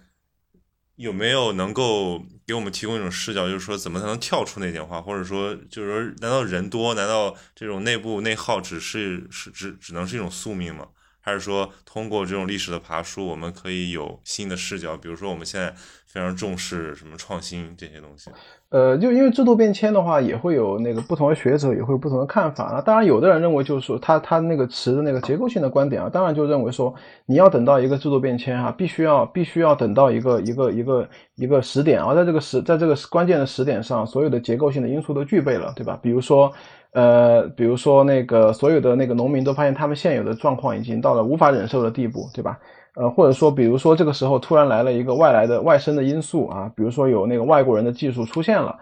[0.95, 10.89] 有没有能够给我们提供一种视角，就是说怎么才能跳出内卷化，或者说就是说，难道人多，难道这种内部内耗只是是只只能是一种宿命吗？
[11.27, 14.97] 还是说，通过这种历史的爬书，我们可以有新的视角。
[14.97, 15.75] 比如说，我们现在
[16.07, 18.31] 非常重视什么创新这些东西。
[18.69, 22.71] 呃，就因为制度变迁的话，也会有那个不同的学者也会有不同的看法。
[22.73, 26.95] 那当然，有的人认为就是说，他他那个持的那个结构性的观点啊，当然就认为说，
[27.27, 35.99] 你要等到一个制度变迁哈，必须要必须要等到一个一个一个一个时点，而在这个时在这个关键的时点上，所有的结构性的因素都具备了，对吧？
[36.01, 36.53] 比如说。
[36.97, 42.59] 呃，比如说那个所有的那个农民都发现他们现有的状况已经到了无法忍受的地步，对吧？
[42.95, 48.75] 呃，或者说，比如说这个时候突然来了一个外来的外生的因素啊，比如说有那个外国人的技术出现了。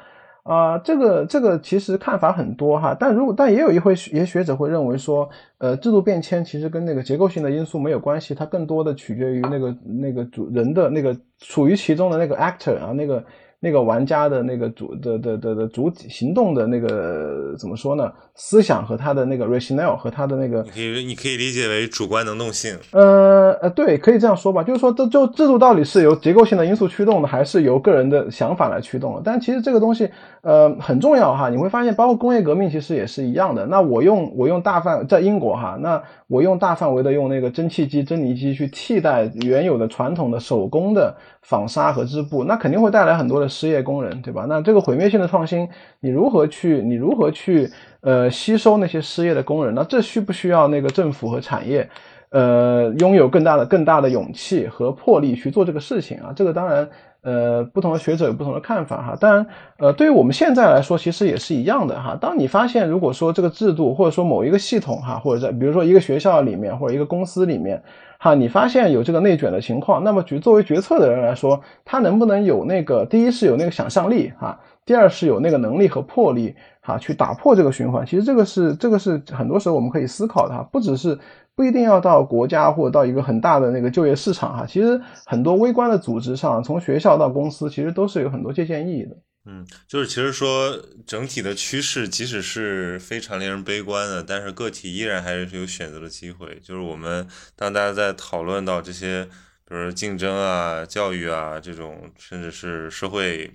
[0.44, 13.24] 啊，这个这个其实看法很多哈，但如果但也有一会也学者会认为说，呃，制度变迁其实跟那个结构性的因素没有关系，它更多的取决于那个那个主人的那个处于其中的那个 actor 啊，那个。
[13.64, 18.12] 那个玩家的那个主的的的的主体行动的那个怎么说呢？
[18.35, 22.77] 思想和他的那个 rationale 和他的那个，你可以你可以理解为主观能动性。
[22.90, 24.62] 呃呃，对，可以这样说吧。
[24.62, 29.22] 就是说，这就制度到底是由结构性的因素驱动的，还是由个人的想法来驱动的？
[29.24, 30.11] 但其实这个东西
[30.42, 31.48] 呃很重要哈。
[31.48, 33.64] 你会发现，包括工业革命其实也是一样的。
[33.66, 43.48] 那我用我用大范在英国哈，那我用大范围的用那个蒸汽机、蒸泥机去替代原有的传统的手工的纺纱和织布，那肯定会带来很多的。
[43.55, 44.47] 失业工人，对吧？
[44.49, 45.69] 那这个毁灭性的创新，
[46.01, 46.83] 你如何去？
[46.83, 47.71] 你如何去？
[48.01, 49.75] 呃，吸收那些失业的工人？
[49.75, 51.88] 那这需不需要那个政府和产业，
[52.31, 56.31] 呃，拥有更大的、更大的勇气和魄力去做这个事情啊？
[56.37, 56.87] 这个当然，
[57.23, 59.17] 呃，不同的学者有不同的看法哈。
[59.19, 59.47] 当然，
[59.79, 62.14] 呃，对于我们现在来说，其实也是一样的哈。
[62.21, 67.83] 当你发现，如果说这个制度，或者说某一个系统哈，或者在比如说一个学校里面，或者一个公司里面。
[68.24, 78.06] 哈，你发现有这个内卷的情况，那么决作为决策的人来说，他能不能有那个第一是有那个想象力哈，第二是有那个能力和魄力哈，去打破这个循环。
[78.06, 81.18] 其实这个是这个是很多时候我们可以思考的哈，不只是
[81.54, 89.14] 不一定要到国家或者到一个很大的那个就业市场哈，其实很多微观的组织上，从学校到公司，其实都是有很多借鉴意义的。
[89.46, 96.59] 嗯，就是其实说整体的趋势，即使是非常令人悲观的，但是个体依然还是有选择的机会。
[96.62, 99.26] 就是我们当大家在讨论到这些，
[99.68, 103.52] 比如竞争啊、教育啊这种，甚至是社会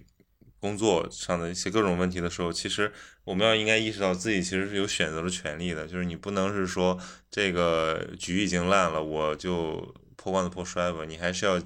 [0.59, 2.91] 工作上的一些各种问题的时候，其实
[3.23, 5.87] 我们要应该意识到自己其实是有选择的权利的。
[5.87, 6.99] 就是你不能是说
[7.31, 11.59] 这个局已经烂了，我就破罐子破摔吧，你还是要。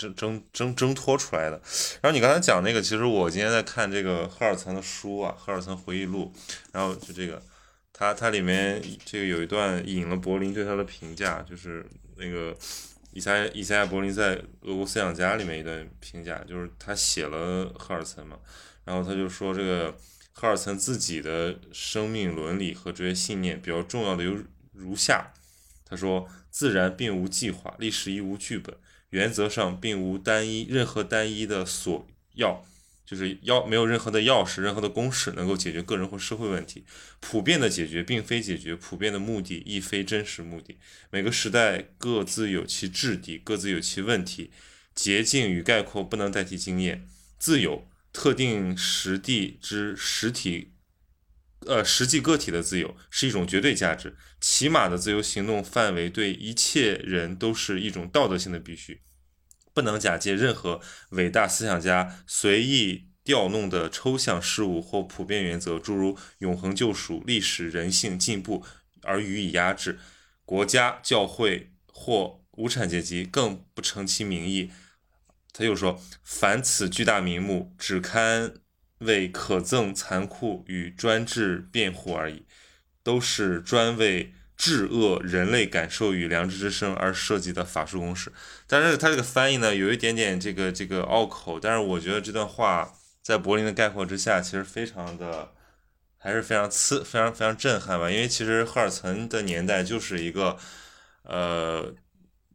[0.00, 1.60] 挣挣挣挣脱出来的。
[2.00, 6.32] 然后你刚才讲那个，其实我今天在看这个赫尔岑的书啊，《赫尔岑回忆录》，
[6.72, 7.42] 然后就这个，
[7.92, 11.84] 他他里面这个有一段引了柏林对他的评价，就是
[12.16, 12.56] 那个
[13.12, 18.38] 以赛以赛亚柏林在《俄国思想家》里面一段评价，就是他写了赫尔岑嘛，
[18.84, 19.94] 然后他就说这个
[20.32, 24.36] 赫尔岑自己的生命伦理和这些信念比较重要的有
[24.72, 25.32] 如下，
[25.84, 28.74] 他说：自然并无计划，历史亦无剧本。
[29.10, 32.64] 原则上并无单一任何单一的索要，
[33.04, 36.84] 就是要没有任何的钥匙，任何的公式能够解决个人或社会问题。
[37.18, 40.76] 普遍的解决并非解决，普遍的目的亦非真实目的。
[41.10, 44.50] 每个时代各自有其质地，各自有其问题。
[44.94, 47.06] 捷径与概括不能代替经验。
[47.38, 50.72] 自有特定实地之实体。
[51.66, 59.02] 呃，实际个体的自由是一种绝对价值，起码的自由行动范围对一切人都是一种道德性的必须，
[59.74, 68.64] 不能假借任何伟大思想家随意调弄的抽象事物或普遍原则，诸如永恒救赎、历史、人性、进步
[69.02, 69.98] 而予以压制。
[70.46, 74.70] 国家、教会或无产阶级更不成其名义。
[75.52, 78.54] 他又说，凡此巨大名目，只堪。
[79.00, 82.44] 为可憎残酷与专制辩护而已，
[83.02, 88.32] 都是专为治恶人类感受与良知之声而设计的法术公式。
[88.66, 91.58] 但是他这个翻译呢，有一点点这个这个拗口。
[91.60, 95.52] 但是我觉得这段话在柏林的概括之下，其实非常的
[96.16, 98.10] 还是非常刺、非常非常震撼吧。
[98.10, 100.56] 因为其实赫尔岑的年代就是一个
[101.24, 101.94] 呃。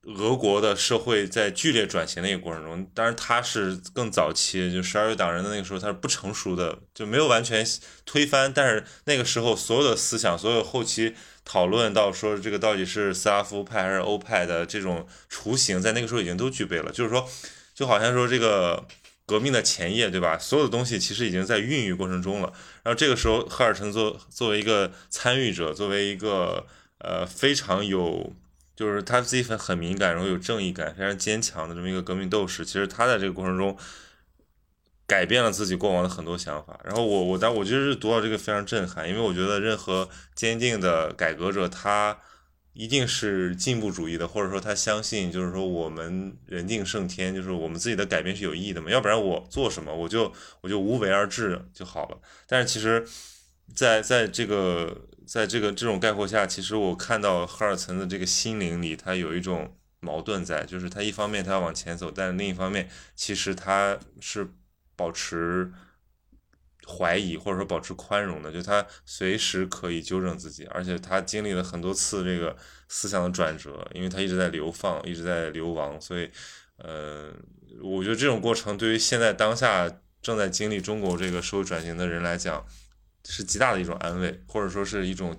[0.06, 7.66] 俄国的社会在剧烈转型的一个过程中，当然他是更早期，就十二月党人的那个时候，他是不成熟的，就没有完全
[8.06, 8.54] 推翻。
[8.54, 16.92] 但是那个时候，所有的思想，所有后期讨论到说这个到底是斯拉夫派还是欧派的这种雏形，在那个时候已经都具备了。
[16.92, 17.28] 就是说，
[17.74, 18.86] 就好像说这个
[19.26, 20.38] 革命的前夜，对吧？
[20.38, 22.54] 所有的东西其实已经在孕育过程中了。
[22.84, 26.68] 然后这个时候，赫尔岑作作为一个参与者，作为一个
[27.00, 28.32] 呃非常有。
[28.76, 32.66] 就是他自己很很敏感，然后有正义感，非常坚强的这么一个革命斗士。
[32.66, 33.78] 其实他在这个过程中
[35.08, 36.78] 改变了自己过往的很多想法。
[36.84, 42.20] 然后我我当我就是读到这个非常震撼，因为我觉得任何坚定的改革者，他
[42.74, 48.90] 一定是进步主义的，或者说他相信就是说我们人定胜天，就是我们自己的改变是有意义的嘛。
[48.90, 52.18] 要不然我做什么我就我就无为而治就好了。
[52.46, 53.08] 但是其实，
[53.74, 55.08] 在在这个。
[55.26, 64.48] 在这个这种概括下，其实我看到赫尔岑的这个心灵里，他有一种矛盾在，就是他一方面他要往前走，但另一方面其实他是
[64.96, 65.72] 保持
[66.88, 72.56] 怀疑或者说保持宽容的，就他随时可以纠正自己，而且他经历了很多次这个
[72.88, 76.30] 思想的转折，因为他一直在流放，一直在流亡，所以，
[76.78, 77.34] 呃，
[77.82, 82.64] 我觉得这种过程对于现在当下正在经历中国这个社会转型的人来讲，
[83.26, 85.36] 是极大的一种安慰，或者说是一种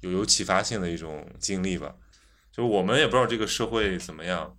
[0.00, 1.92] 有有启发性的一种经历吧。
[2.52, 4.52] 就我们也不知道这个社会怎么样。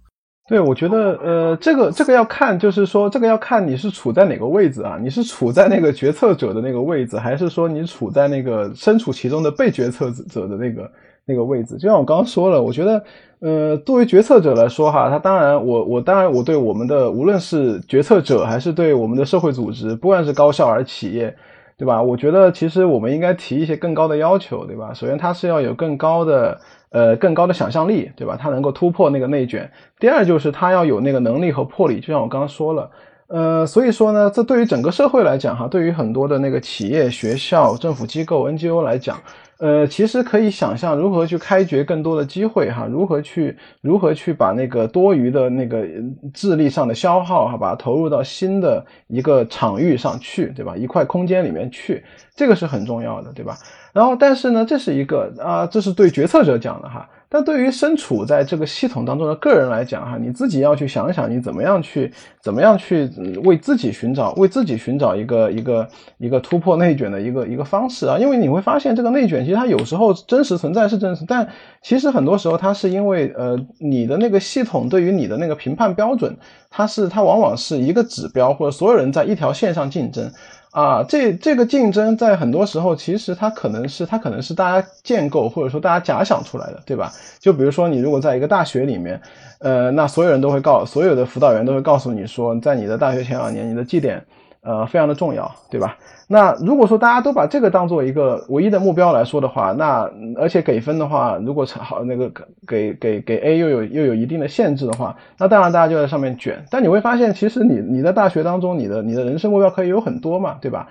[0.47, 4.99] 对，我觉得，呃，这个这个要看，就是说，这个要看你是处在哪个位置啊？
[5.01, 10.91] 你是处在那个决策者的那个位置，还是说你处在那个身处其中的被决策者的那个
[11.25, 11.75] 那个位置？
[11.77, 13.03] 就像我刚刚说了，我觉得，
[13.39, 21.35] 呃，作为决策者来说哈，他当然，我我当然我对我们的无论是决策者还是对我们的社会组织，不管是高校还是企业，
[21.77, 22.01] 对吧？
[22.01, 24.93] 我觉得其实我们应该提一些更高的要求，对吧？
[24.93, 26.59] 首先，它是要有更高的。
[26.91, 28.37] 呃，更高的想象力，对吧？
[28.39, 29.69] 他能够突破那个内卷。
[29.99, 32.89] 第二就是他要有那个能力和魄力，就像我刚刚说了。
[33.27, 39.17] 呃，所以说呢，这对于整个社会来讲，哈，对于很多的那个企业、学校、政府机构、NGO 来讲，
[39.57, 45.87] 呃，其实可以想象如何去开掘更多的机会，哈，如何去如何去把那个多余的那个
[46.33, 50.75] 智力上的消耗，哈，把它投入到新的一个场域上去，对吧？
[50.75, 52.03] 一块空间里面去，
[52.35, 53.57] 这个是很重要的，对吧？
[53.93, 57.09] 然后，但是呢，这是一个啊，这是对决策者讲的哈。
[57.35, 62.09] 但对于身处在这个系统当中的个人来讲哈，你自己要去想想，你怎么样去，
[62.41, 63.11] 怎么样去
[63.43, 65.85] 为自己寻找，为自己寻找一个一个
[66.17, 68.17] 一个突破内卷的一个一个方式啊。
[68.17, 71.45] 因为你会发现，这个内卷其实它有时候真实存在是真实，但
[71.81, 76.33] 其实很多时候它是因为呃，你的那个系统对于你的那个评判标准，
[76.69, 80.31] 它是它往往是一个指标，或者所有人在一条线上竞争。
[80.75, 87.13] 啊，这这个竞争在很多时候，其实它可能是它可能是大家建构或者说大家假想出来的，对吧？
[87.39, 89.21] 就比如说你如果在一个大学里面，
[89.59, 94.21] 呃，那所有人都会告，所有的辅导员都会告诉你说，在你的大学前两年，你的绩点。
[94.65, 95.95] 呃，非常的重要，对吧？
[96.27, 102.31] 那如果说大家都把这个当做一个唯一的目标来说的话，那而且给分的话，如果好那个
[102.67, 106.65] 给给给 A 又有又有一定的限制的话，那当然大家就在上面卷。
[106.71, 110.87] 但你会发现，其实你你在大学当中，你的你的人生目标可以有很多嘛，对吧？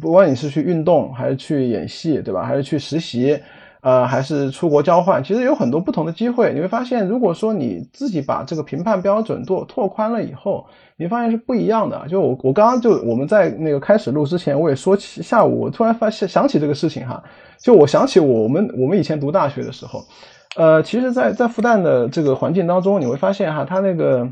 [0.00, 2.42] 不管你是去运动，还是去演戏，对吧？
[2.44, 3.38] 还是去实习。
[3.80, 6.52] 呃，还是出国交换，其实有很多不同的机会。
[6.52, 12.04] 你会发现，如果说你自己把这个评判标准拓拓宽了以后，你发现是不一样的。
[12.08, 17.22] 就我我刚刚就我们在那个开始录之前，我也说起下午，我突然发现想起这个事情哈，
[17.60, 20.02] 就我想起我们我们以前读大学的时候，
[20.56, 24.28] 呃，其实，在在复旦的这个环境当中，你会发现哈，它那个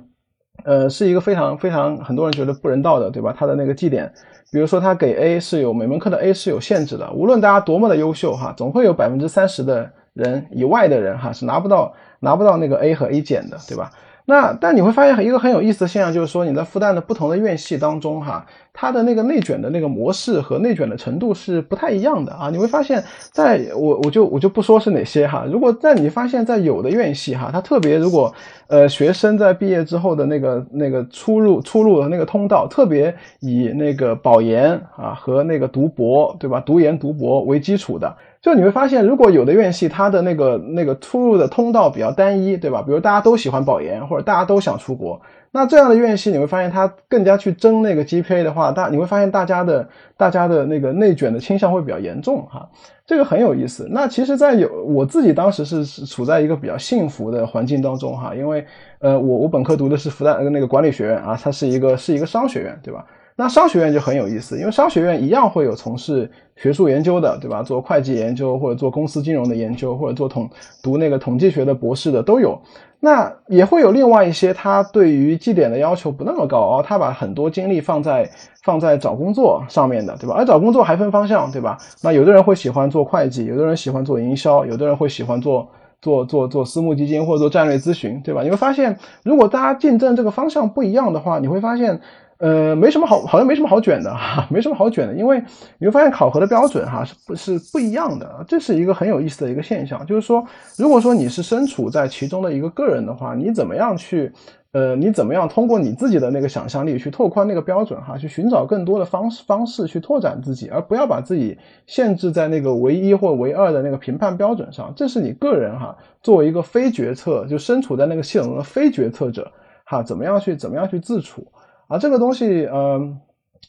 [0.65, 3.33] 呃是一个非常非常很多人觉得不人道的，对吧？
[3.39, 4.13] 它的那个绩点。
[4.53, 13.91] 比如说，他给 A 是有每门课的 A 是有限制的，无论大家多么的优秀哈，总会有百分之三十的人以外的人哈是拿不到拿不到那个 A 和 A 减的，对吧？
[14.29, 22.51] 那但你会发现一个很有意思的现象，就是说你在复旦的不同的院系当中，哈，它的那个内卷的那个模式和内卷的程度是不太一样的啊。
[22.51, 25.47] 你会发现，在我我就我就不说是哪些哈。
[25.49, 28.35] 如果在你发现，在有的院系哈，它特别如果
[28.67, 38.17] 呃学生在毕业之后的那个那个出入出入的那个通道，特别以那个保研啊和那个读博对吧，读研读博为基础的。
[38.41, 42.83] 就你会发现，如果有的院系它的那个那个出入的通道比较单一，对吧？
[42.83, 45.21] 比如大家都喜欢保研，或者大家都想出国，
[45.51, 52.69] 那这样的院系你会发现它更加去争那个 GPA 的话，大你会发现大家的大家的那个内卷的倾向会比较严重哈，
[53.05, 53.89] 这个很有意思。
[53.91, 58.65] 那其实，在有我自己当时是处在一个比较幸福的环境当中哈，因为
[59.01, 63.05] 呃，我我本科读的是复旦那个管理学院啊，它是一个是一个商学院，对吧？
[63.39, 67.63] 那商学院就很有意思，因为商学院一样会有从事学术研究的，对吧？
[67.63, 70.49] 做会计研究或者做公司金融的研究，或者做统
[70.83, 72.59] 读那个统计学的博士的都有。
[72.99, 78.29] 那也会有另外一些，他对于绩点的要求不那么高哦，他把很多精力放在
[78.65, 80.35] 放在找工作上面的，对吧？
[80.35, 81.77] 而找工作还分方向，对吧？
[82.03, 85.69] 那有的人会喜欢做会计，有的人喜欢做营销，有的人会喜欢做
[86.01, 88.43] 做做做私募基金或者做战略咨询，对吧？
[88.43, 92.01] 你会发现，如果大家竞争这个方向不一样的话，你会发现。
[92.39, 95.43] 呃，没什么好，好像没什么好卷的哈， 没什么好卷的，因为
[95.79, 100.05] 你会发现考核的标准哈是不是不一样的，这是一个很有意思的一个现象。
[100.05, 100.45] 就是说，
[100.77, 104.31] 如果说你是身处在其中的一个个人的话，你怎么样去，
[104.73, 111.57] 呃，你怎么样通过你自己的那个想象力去拓宽那个标准哈，去寻找更多的方式方式去拓展自己，而不要把自己
[111.87, 114.93] 限制在那个唯一或唯二的那个评判标准上。
[114.95, 119.51] 这是你个人哈，作为一个非决策就身处在那个系统的非决策者
[119.87, 121.47] 哈，怎么样去怎么样去自处。
[121.89, 123.19] 啊，这个东西，嗯，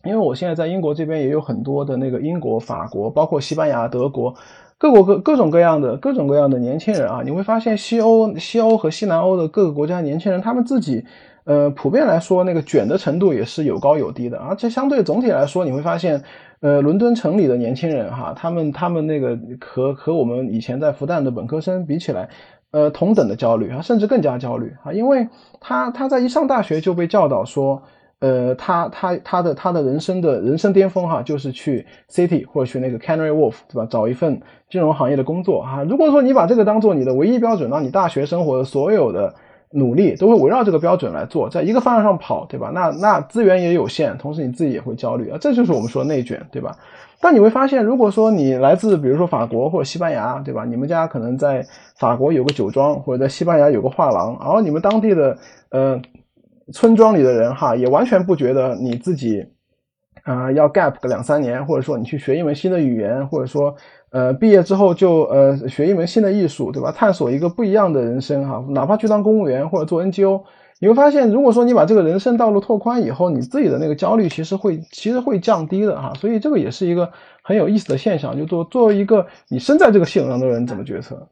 [0.03, 4.33] 因为我现在在英国这边也有很多的那个英国、法国，包括西班牙、德国，
[4.77, 11.05] 各国各各种各样的各种各样的年轻人啊，你会发现西欧、西欧和西南欧的各个国家年轻人，他们自己。
[11.49, 16.21] 呃，普遍来说，那个卷的程度也是有高有低的，而且相对总体来说，你会发现，
[16.59, 22.27] 呃，伦敦城里的年轻人哈，他们他们那个和和我们以前在复旦的本科生比起来，
[22.71, 25.29] 呃，同等的焦虑啊，甚至更加焦虑啊，因为
[25.61, 27.81] 他他在一上大学就被教导说，
[28.19, 35.83] 呃，他他他的他的人生的人生巅峰哈，就是去 City 或者去那个 Canary Wharf 对吧，找一份金融行业的工作哈。
[35.83, 39.33] 如果说你把这个当做你的唯一标准，那你大学生活的所有的。
[39.71, 42.71] 努力都会围绕这个标准来做，在一个方向上跑，对吧？
[42.73, 46.73] 那那资源也有限，同时你自己也会焦虑啊，这就是我们说内卷，对吧？
[47.19, 50.63] 但你会发现，如果说你来自比如说法国或者西班牙，对吧？
[50.63, 51.65] 你们家可能在
[51.99, 55.37] 法国有个酒庄，或者在西班牙有个画廊，然后你们当地的
[55.71, 56.01] 呃
[56.73, 59.45] 村庄里的人哈，也完全不觉得你自己
[60.23, 63.75] 啊要 gap 个两三年，或者说你去学一门新的语言，或者说。
[64.09, 66.93] 呃，毕业之后就呃学一门新的艺术，对吧？
[66.93, 70.43] 探索一个不一样的人生哈，哪怕去当公务员或者做 NGO，
[70.79, 76.13] 你会发现，如果说你把这个人生道路拓宽以后，你自己的那个焦虑其实会其实会降低的哈。
[76.15, 77.11] 所以这个也是一个
[77.43, 81.27] 很有意思的现象，就做作为一个你身在这个系统上的人，怎么决策？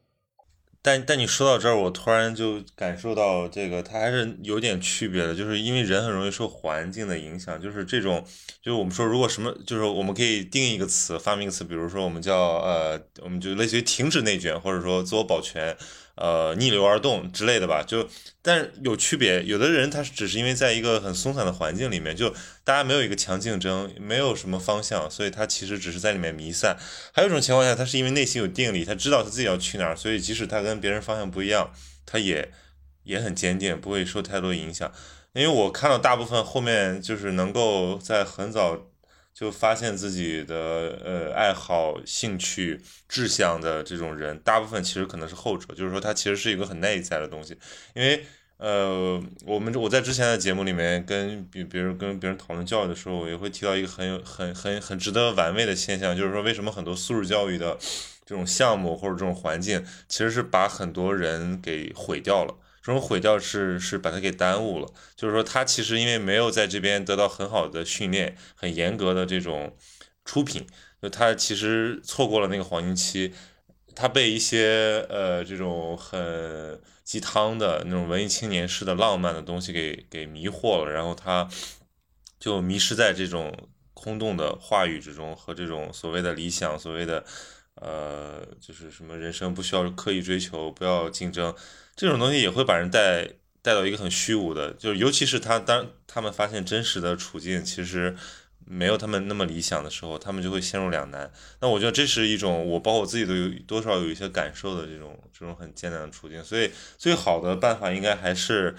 [0.86, 8.24] 但但你说到这儿，我突然就感受到这个，它还是有点区别的，就是因为人很容易受环境的影响，就是这种，
[8.62, 15.76] 就是我们说如果什么，就是我们可以定义一个词，发明一个词，比如说我们叫呃，我们就类似于停止内卷，或者说自我保全。
[16.16, 18.08] 呃，逆流而动之类的吧，就
[18.40, 19.42] 但有区别。
[19.44, 22.30] 有的人他只是因为在一个很松散的环境里面，就
[22.64, 26.76] 大家没有一个强竞争，没有什么方向，所以他其实只是在里面弥散。
[27.12, 31.70] 还有一种情况下，他是因为内心有定力，他知道他自己要去哪儿，所以即使他跟别人方向不一样，
[32.06, 32.50] 他也
[33.02, 34.90] 也很坚定，不会受太多影响。
[35.34, 38.86] 因为我看到大部分后面就是能够在很早。
[39.38, 47.54] 就发现自己的呃爱好、兴趣、志向的这种人，大部分其实可能是后者，就是说他其实是一个很内在的东西。
[47.94, 48.24] 因为
[48.56, 57.76] 呃，我们我在之前的节目里面跟比别人跟别人讨论教育的时候，我也会提到一个很有很很很值得玩味的现象，就是说为什么很多素质教育的
[58.24, 62.54] 这种项目或者这种环境，其实是把很多人给毁掉了。
[62.86, 69.76] 这种毁掉是是把它给耽误了，就是说他其实因为没有在这边得到很好的训练，很严格的这种
[70.24, 70.64] 出品，
[71.02, 73.34] 就他其实错过了那个黄金期，
[73.96, 81.48] 他被一些呃这种很鸡汤的那种文艺青年式的浪漫的东西给给迷惑了，然后他
[82.38, 87.24] 就迷失在这种空洞的话语之中和这种所谓的理想，所谓的
[87.74, 91.52] 呃就是什么人生不需要刻意追求，不要竞争。
[91.96, 93.26] 这种东西也会把人带
[93.62, 98.14] 带到一个很虚无的，就是尤其是他当他们发现真实的处境其实
[98.64, 101.32] 没有他们那么理想的时候，他们就会陷入两难。
[101.60, 106.44] 那我觉得这是一种我包括我自己都有多少有一些感受的这种这种很艰难的处境。
[106.44, 108.76] 所以最好的办法应该还是，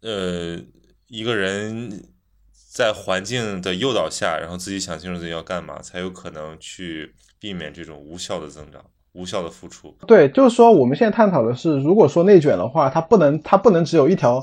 [0.00, 0.58] 呃，
[1.06, 2.10] 一个人
[2.52, 8.84] 在环境的诱导下，然后自己想清楚自己要干嘛，才有可能去避免这种无效的增长。
[9.12, 14.40] 无效的付出，对，就是说我们现在探讨的是，如果说内卷的话，它不能，它不能只有一条，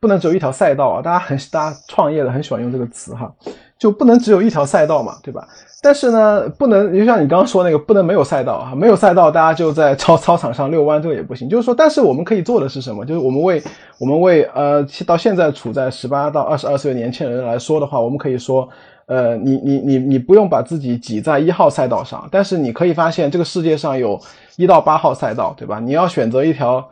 [0.00, 1.00] 不能只有一条赛道啊。
[1.00, 3.32] 大家很，大家创业的很喜欢用这个词哈，
[3.78, 5.46] 就不能只有一条赛道嘛，对吧？
[5.84, 11.48] 但是呢，不能就像你刚刚说那个，不能没有赛道啊，没有赛道，大家就在操操场上遛弯，这个也不行。
[11.48, 13.04] 就是说，但是我们可以做的是什么？
[13.04, 13.62] 就是我们为
[14.00, 18.68] 我们为呃到现在处在十八到二十二岁的年轻人来说的话，我们可以说。
[19.06, 24.18] 呃，你你你你不用把自己挤在一号赛道上，但是你可以发现这个世界上有
[24.56, 25.80] 一到八号赛道，对吧？
[25.80, 26.88] 你要选择一条，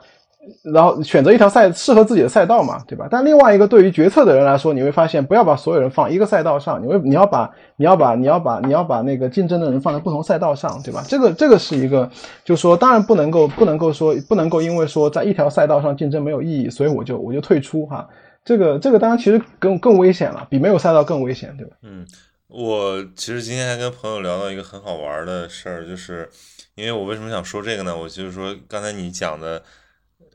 [0.63, 3.07] 然后选择一条赛适合自己的赛道嘛，对吧？
[3.11, 11.05] 但另外一个对于决策的人来说，你会发现不要把所有人放一个赛道上，你会你要把你要把你要把你要把那个竞争的人放在不同赛道上，对吧？
[11.07, 12.11] 这个这个是一个，
[12.45, 18.09] 就是说当然不能够不能够说不能够因为说在一条赛道上竞争没有意义，所以我就我就退出哈。
[18.45, 21.77] 这个这个当然其实更更危险了，比没有赛道更危险，对吧？
[21.83, 22.07] 嗯，
[22.49, 26.29] 我其实今天还跟朋友聊到一个很好玩的事儿，就是
[26.75, 27.97] 因为我为什么想说这个呢？
[27.97, 29.63] 我就是说刚才你讲的，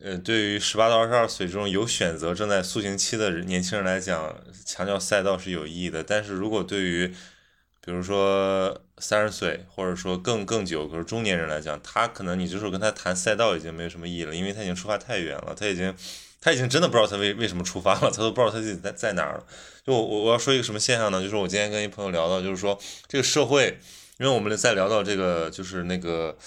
[0.01, 4.36] 呃，对于十八到二十二岁这种有选择、正在塑形期的年轻人来讲，
[4.66, 6.03] 强调赛道是有意义的。
[6.03, 7.08] 但是如果对于
[7.84, 15.93] 比如说三十岁，或者说更更久，比如中年人来讲，他可能你就是跟他谈赛道已经没有什么意义了，因为他已经出发太远了，他已经。
[16.46, 19.43] 他已经真的不知道他为为什么出发了，他都不知道他自己在在哪儿了。
[19.84, 21.20] 就我我我要说一个什么现象呢？
[21.20, 23.80] 就是我今天跟一朋友聊到，就是说这个社会，
[24.20, 26.38] 因为我们在聊到这个，就是那个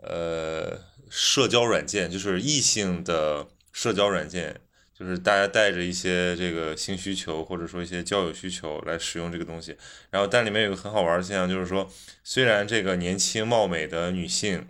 [0.00, 0.78] 呃
[1.10, 4.60] 社交软件，就是异性的社交软件，
[4.96, 9.76] 就是大家带着一些这个性需求或者说一些交友需求来使用这个东西。
[10.10, 11.90] 然后但里面有个很好玩的现象，就是说
[12.22, 14.68] 虽然这个年轻貌美的女性。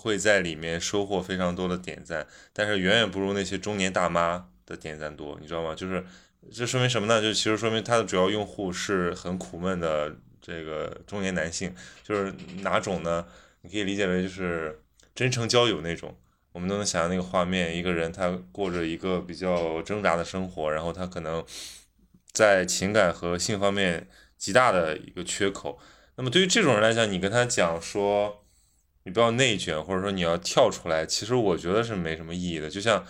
[0.00, 5.74] 会在里面收获非常多的点赞，但是远远不如那些中年大妈的点赞多，你知道吗？
[5.74, 6.04] 就是
[6.52, 7.20] 这说明什么呢？
[7.20, 11.74] 就其实说明它的主要用户是很苦闷的这个中年男性，
[12.04, 13.26] 就是哪种呢？
[13.62, 14.80] 你可以理解为就是
[15.16, 16.16] 真诚交友那种。
[16.52, 21.44] 我们都能想象那个画面，一个人他过着一个比较挣扎的生活，然后他可能
[22.32, 25.78] 在情感和性方面极大的一个缺口。
[26.14, 28.44] 那么对于这种人来讲，你跟他讲说
[29.08, 32.68] 你不要内卷，或者说你要跳出来，其实我觉得是没什么意义的。
[32.68, 33.02] 就像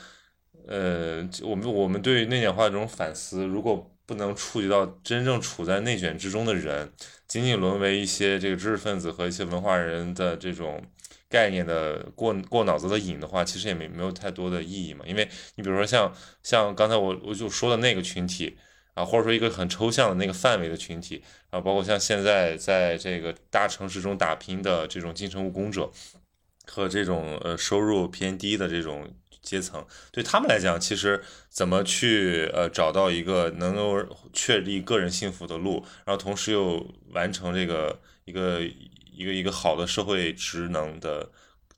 [0.69, 6.93] 呃，我们我们对于内卷化这种反思，如果不能触及到真正处在内卷之中的人，
[7.27, 10.81] 仅仅沦为一些这个知识分子和一些文化人的这种。
[11.31, 15.05] 概念的过过脑子的瘾的话，其实也没没有太多的意义嘛。
[15.07, 16.11] 因为你比如说像
[16.43, 18.57] 像刚才我我就说的那个群体
[18.99, 25.91] 啊，或者说一个很抽象的那个范围的群体啊，包括像现在在这个大城市中打拼的这种进城务工者
[26.67, 29.09] 和这种呃收入偏低的这种
[29.43, 38.63] 阶层，对他们来讲，其实怎么去呃找到一个能够确立个人幸福的路，然后同时又完成这个一个。
[39.19, 41.29] 一个一个好的社会职能的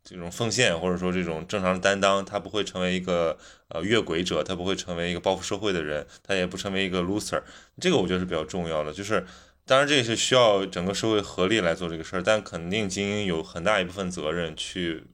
[0.02, 3.36] 这种奉献，或者说这种正常的担当，他不会成为一个
[3.68, 7.42] 呃越轨者，他不会成为一个报复社会的人，他也不成为一个 loser。
[7.78, 8.92] 这个我觉得是比较重要的。
[8.92, 9.24] 就是
[9.66, 15.04] 当然这也是需要整个社会合力来做这个事儿，但肯定精英有很大一部分责任去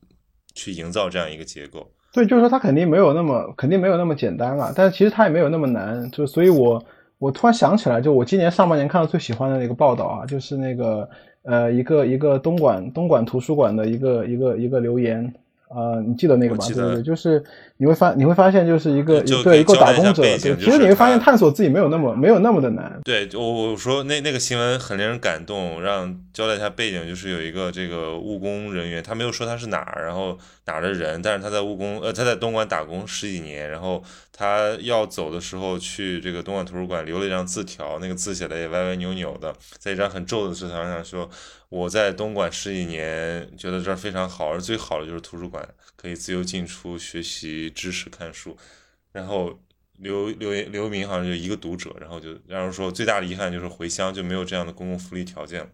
[0.55, 1.91] 去营造这样一个结构。
[2.13, 6.11] 对，就是说他肯定没有那么肯定没有那么简单了，但是其实他也没有那么难。
[6.13, 6.83] 就所以，我
[7.19, 11.09] 我突然想起来，就我今年上半年看到最喜欢的那个报道啊，就是那个。
[11.47, 15.33] 呃，一个一个东莞东莞图书馆的一个一个一个留言，
[15.69, 16.65] 呃，你记得那个吧？
[16.67, 17.43] 对对对，就是
[17.79, 22.99] 你会发你会发现，就是一个对一个打工者，其实你会发现探索自己没有那么没有那么的难。
[23.05, 34.03] 对，我我说那那个新闻很令人感动，让交代一下背景，就是有一个这个务工人员，他没有说他是哪儿，然后哪儿的人，但是他在务工呃他在东莞打工十几年，然后
[34.33, 41.29] 他要走的时候去这个东莞图书馆留了一张字条，那个字写的也歪歪扭扭的，在一张很皱的字条上说。
[41.69, 45.69] 我在东莞十几年，觉得这儿非常好，而最好的就是图书馆，
[46.07, 48.57] 可以自由进出学习知识、看书。
[49.11, 49.59] 然后
[49.99, 55.69] 留留言留名好像就一个读者，然后就然后说最大的遗憾就是回乡就没有这样的公共福利条件了。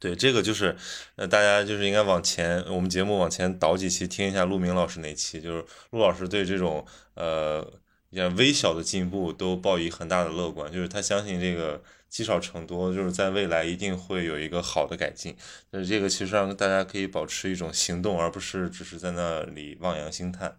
[0.00, 0.74] 对，这个就是
[1.16, 7.62] 呃大家就是应该往前，我们节目往前倒几期听一下陆明老师那期，就是陆老师对这种呃
[8.08, 11.82] 一点微小的进步都抱以很大的乐观，就是他相信这个。
[12.14, 15.36] 积少成多，就是在未来一定会有一个好的改进。
[15.72, 20.56] 那这个其实让大家可以保持一种行动，而不是只是在那里望洋兴叹。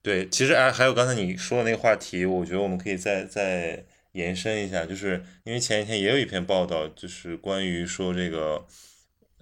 [0.00, 8.64] 对，其实哎，还有刚才你说的那个话题，我觉得我们可以再再延伸一下，就是因为前几天也有一篇报道，就是关于说这个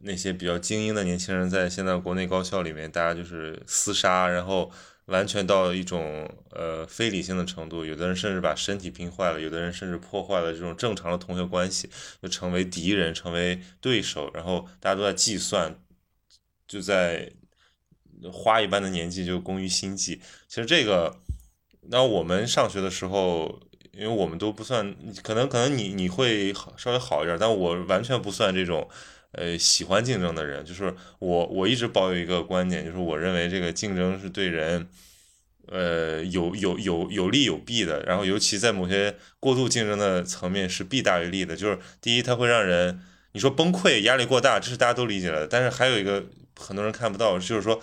[0.02, 4.68] 那些比较精英的年轻人在现在国内高校里面，大家就是厮杀，然后。
[5.06, 11.90] 完全到了一种呃非理性的程度，有的人甚至把身体拼坏了，有的人甚至破坏了这种正常的同学关系，
[12.22, 15.78] 就成为敌人，成为对手，然后大家都在计算，
[16.66, 17.30] 就在
[18.32, 20.20] 花一般的年纪就工于心计。
[20.48, 21.14] 其实这个，
[21.90, 23.60] 那我们上学的时候，
[23.92, 28.88] 因为我们都不算，可能可能你你会稍微好一点，但我完全不算这种。
[29.36, 34.88] 呃，喜欢竞争的人，就是我，我一直保有一个观点，就是我认为这个竞争是对人，
[35.68, 38.02] 呃，有有有有利有弊的。
[38.04, 41.56] 然后，尤其在某些过度竞争的层面，是弊大于利的。
[41.56, 43.00] 就是第一，它会让人
[43.32, 45.46] 你说崩溃、压力过大，这是大家都理解的。
[45.46, 46.24] 但是还有一个
[46.58, 47.80] 很多人看不到，就是说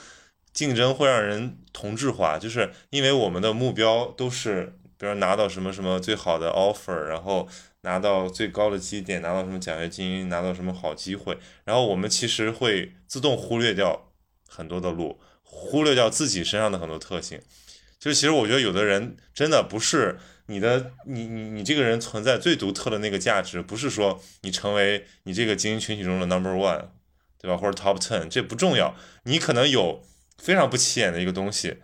[0.54, 7.48] 竞争会让人同质化，就是因为我们的目标都是，比如拿到什么什么最好的 offer，然后。
[7.84, 14.12] 拿到最高的绩点，拿到什么奖学金，拿到什么好机会，然后我们其实会自动忽略掉
[14.48, 17.42] 很多的路，忽略掉自己身上的很多特性。
[18.00, 20.18] 就是其实我觉得有的人真的不是
[20.48, 26.88] 你的，你你你这个人存在最独特的那个价值，不是说你成为你这个精英群体中的 number one，
[27.40, 27.58] 对吧？
[27.58, 28.96] 或者 top ten，这不重要。
[29.24, 30.04] 你可能有
[30.38, 31.78] 非常不起眼的一个东西。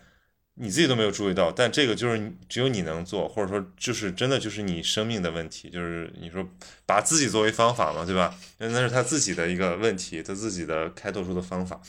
[0.59, 6.43] 你自己都没有注意到，但这个就是只有你能做，或者说就是真的就是你生命的问题，就是你说
[6.83, 8.35] 把自己作为方法嘛，对吧？
[8.57, 11.79] 那那是他自己的一个问题，他自己的开拓出的方法。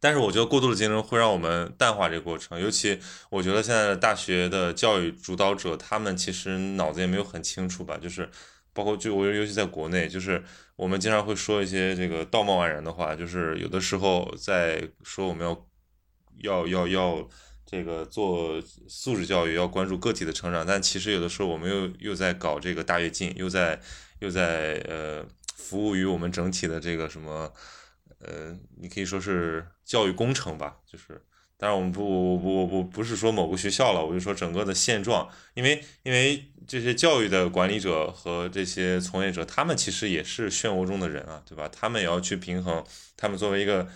[0.00, 2.98] 但是我觉得过度的竞争会让我们淡化这个过程，尤其
[3.30, 8.28] 我觉得现在的大学的教育主导者，他们其实脑子也没有很清楚吧，就是
[8.72, 10.42] 包括就我尤其在国内，就是
[10.74, 17.28] 我们经常会说一些这个道貌岸然的话，就是有的时候在说我们要要要要。
[17.70, 18.58] 这个做
[18.88, 23.78] 素质教育要关注个体的成长，但其实有的时候我们又又在搞这个大跃进，又在
[24.20, 25.22] 又在呃
[25.54, 27.52] 服务于我们整体的这个什么
[28.20, 31.22] 呃，你可以说是教育工程吧，就是。
[31.60, 41.68] 当然我们不不不不不是说某个学校了，我就说整个的现状，因为因为这些教育的管理者和这些从业者，他们其实也是漩涡中的人啊，对吧？
[41.68, 42.84] 他们也要去平衡
[43.16, 43.88] 他们作为一个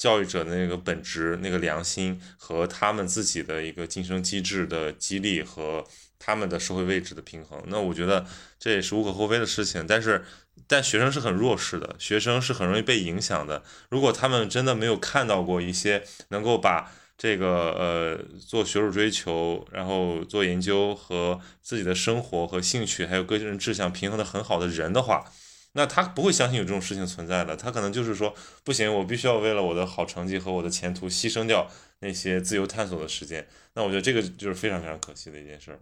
[0.00, 5.86] 教育者的那个本质、那个良心和他们自己的一个晋升机制的激励和
[6.18, 7.62] 他们的社会位置的平衡。
[7.66, 8.24] 那我觉得
[8.58, 10.24] 这也是无可厚非的事情，但是。
[10.66, 13.64] 但学生是很弱势的，学生是很容易被影响的。
[13.88, 25.24] 如果他们真的没有看到过一些能够把这个呃做学术追求，然后做研究和自己的生活和兴趣还有个人志向平衡的很好的人的话，
[25.72, 27.56] 那他不会相信有这种事情存在的。
[27.56, 31.66] 他可能就是说，不行，我必须要为了我的好成绩和我的前途牺牲掉
[32.00, 33.46] 那些自由探索的时间。
[33.74, 35.78] 那我觉得这个就是非常非常可惜的一件事。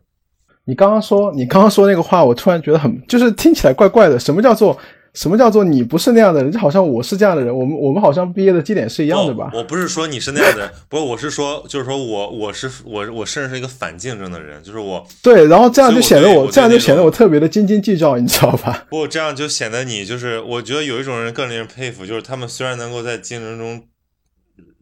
[0.64, 4.18] 你刚刚说，你刚刚说那个话，我突然觉得很，就是听起来怪怪的。
[4.18, 4.78] 什么叫做
[5.14, 6.52] 什么叫做你不是那样的人？
[6.52, 9.50] 就好像我是这样的人，我们我们好像毕业的基点是一样的吧？
[9.54, 18.86] 我不是说你是那样的人， 不是我是说，就是说我我是我我甚至是一个反竞争的人，就是我对，然后这样就显得我这样就显得我特别的斤斤计较，你知道吧？
[18.90, 23.82] 不，这样就显得你就是，我觉得有一种人更令人佩服，就是他们虽然能够在竞争中。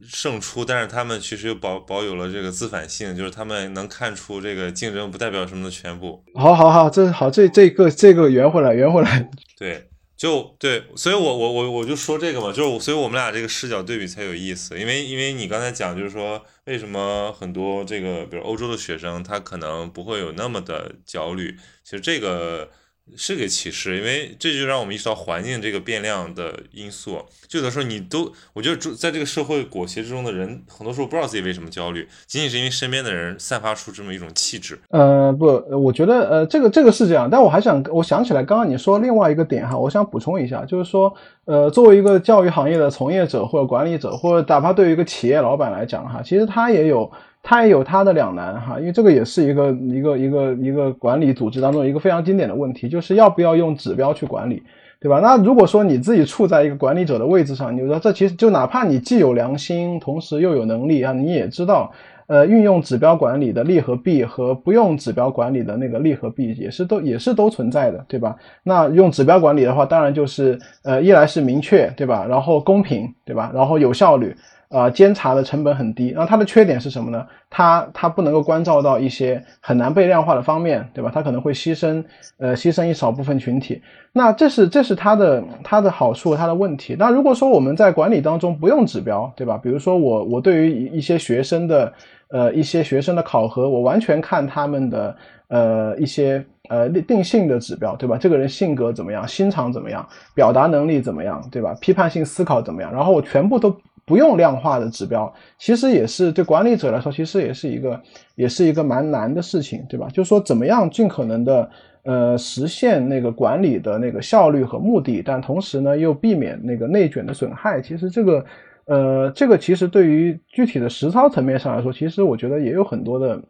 [0.08, 6.22] 胜出，但是他们其实又保保有了这个自反性，就是他们能看出这个竞争不代表什么的全部。
[6.34, 9.28] 好，好，好，这好，这这个这个圆回来，圆回来。
[9.58, 22.70] 对，就对，所以我我我我就说这个嘛，就是所以我们俩这个视角对比才有意思，因为因为你刚才讲就是说为什么很多这个比如欧洲的学生他可能不会有那么的焦虑，其实这个。
[23.14, 27.24] 是个启示，因为这就让我们意识到环境这个变量的因素。
[27.46, 34.78] 就有的时候你都，我觉得在这个社会裹挟之中的人，很多时候不知道自己为什么焦虑，仅仅是因为身边的人散发出这么一种气质。
[34.88, 35.46] 呃，不，
[35.84, 47.10] 我觉得呃，这个这个是这样，但我还想，我想起来刚刚你说另外一个点哈，我想补充一下，就是说，呃，作为一个教育行业的从业者或者管理者，或者哪怕对于一个企业老板来讲哈，其实他也有。
[47.48, 54.60] 他也有他的两难哈，因为这个也是一个一个一个一个管理组织当中一个非常经典的问题，就是要不要用指标去管理，
[54.98, 55.20] 对吧？
[55.20, 61.92] 那如果说你自己处在一个管理者的位置上，你说这其实就哪怕你既有良心，同时又有能力啊，你也知道，
[62.26, 68.34] 呃，运用指标管理的利和弊和不用指标管理的那个利和弊也是都也是都存在的，对吧？
[68.64, 72.26] 那用指标管理的话，当然就是呃，一来是明确，对吧？
[72.28, 73.52] 然后公平，对吧？
[73.54, 74.34] 然后有效率。
[74.68, 77.24] 啊，监察的成本很低，然后它的缺点是什么呢？
[77.48, 81.10] 它它不能够关照到一些很难被量化的方面，对吧？
[81.14, 82.04] 它可能会牺牲
[82.38, 83.80] 呃牺牲一少部分群体，
[84.12, 86.96] 那这是这是它的它的好处，它的问题。
[86.98, 89.56] 那如果说我们在管理当中不用指标，对吧？
[89.56, 91.92] 比如说我我对于一些学生的
[92.28, 98.18] 呃一些学生的考核，我完全看他们的呃一些呃定性的指标，对吧？
[98.18, 100.04] 这个人性格怎么样，心肠怎么样，
[100.34, 101.72] 表达能力怎么样，对吧？
[101.80, 102.92] 批判性思考怎么样？
[102.92, 103.76] 然后我全部都。
[104.06, 108.00] 不用量化的指标，其实也是对管理者来说，其实也是一个，
[108.36, 110.08] 也是一个蛮难的事情，对吧？
[110.10, 111.68] 就是说，怎么样尽可能的，
[112.04, 117.82] 呃，实现那个管理的那个效率和目的，但同时呢，又避免那个内卷的损害。
[117.82, 118.46] 其实这个，
[118.84, 123.42] 呃，这个其实对于具体的实操层面上来说，其实我觉得也有很多的，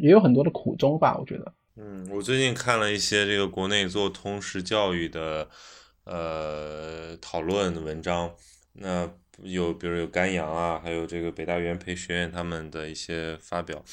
[0.00, 1.16] 也有很多的苦衷吧。
[1.16, 5.46] 我觉得，嗯，我最近看了一些这个国内做通识教育的，
[6.04, 8.32] 呃，讨论文章，
[8.72, 9.08] 那。
[9.42, 13.84] 有，比如有甘阳啊，还有这个北大元培学院他们的一些发表，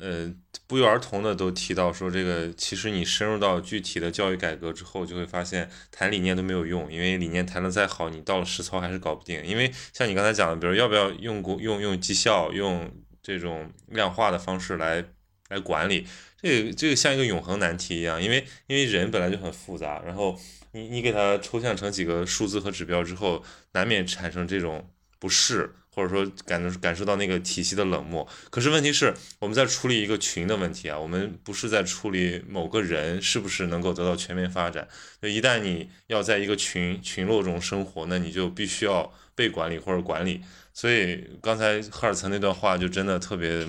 [0.00, 0.32] 呃，
[0.66, 9.44] 不约而同的都提到说，这个其实你深入到具体的教育改革之后，就会发现谈理念都没有用，因为理念谈的再好，你到了实操还是搞不定。
[9.46, 12.90] 因为像你刚才讲的，比如要不要用过用用绩效，用
[13.22, 15.04] 这种量化的方式来
[15.48, 16.06] 来管理，
[16.42, 20.36] 这个这个像一个永恒难题一样，因为因为人本来就很复杂，然后。
[20.76, 28.28] 你你给它抽象成几个数字和指标之后，难免产生这种不适，或者说感感受到那个体系的冷漠。
[28.50, 34.86] 可是问题是，我们在处理一个群的问题啊，我们不是在处理某个人是不是能够得到全面发展。
[35.22, 40.42] 就一旦你要在一个群群落中生活，那你就必须要被管理或者管理。
[40.74, 43.66] 所以刚才赫尔岑那段话就真的特别，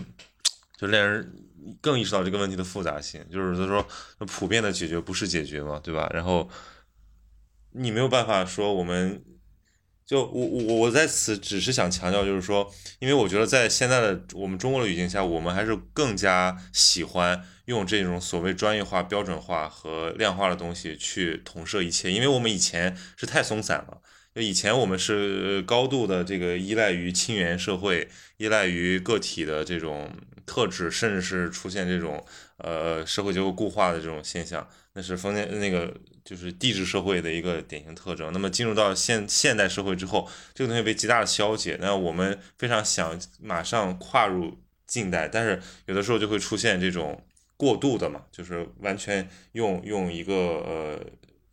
[0.75, 1.33] 就令人
[1.79, 3.25] 更意识到这个问题的复杂性。
[3.31, 3.87] 就是他说，
[4.25, 6.11] 普遍的解决不是解决嘛，对吧？
[6.13, 6.49] 然后。
[7.77, 9.23] 你没有办法说，我们
[10.05, 24.01] 就我我我在此只是想强调，就是说，因为我觉得在现在的我们中国的语境下，我们还是更加喜欢用这种所谓专业化、标准化和量化的东西去统摄一切，因为我们以前是太松散了。
[24.33, 28.07] 就以前我们是高度的这个依赖于亲缘社会，
[28.37, 30.11] 依赖于个体的这种
[30.47, 32.25] 特质，甚至是出现这种
[32.57, 35.93] 呃社会结构固化的这种现象，那是封建那个
[36.25, 38.33] 就是帝制社会的一个典型特征。
[38.33, 41.77] 那么进入到现现代社会之后，这个东西被极大的消解。
[41.79, 47.23] 那我们非常想马上跨入近代，但是有的时候就会出现这种
[47.57, 50.99] 过度的嘛，就是完全用用一个呃。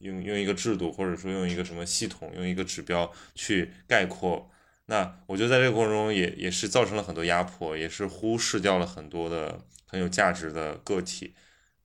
[0.01, 4.51] 用用一个制度，或者说用一个什么系统，用一个指标去概括，
[4.87, 11.33] 那我觉得在这个过程中也也是造成了很多压迫，也是忽视掉了很多的很有价值的个体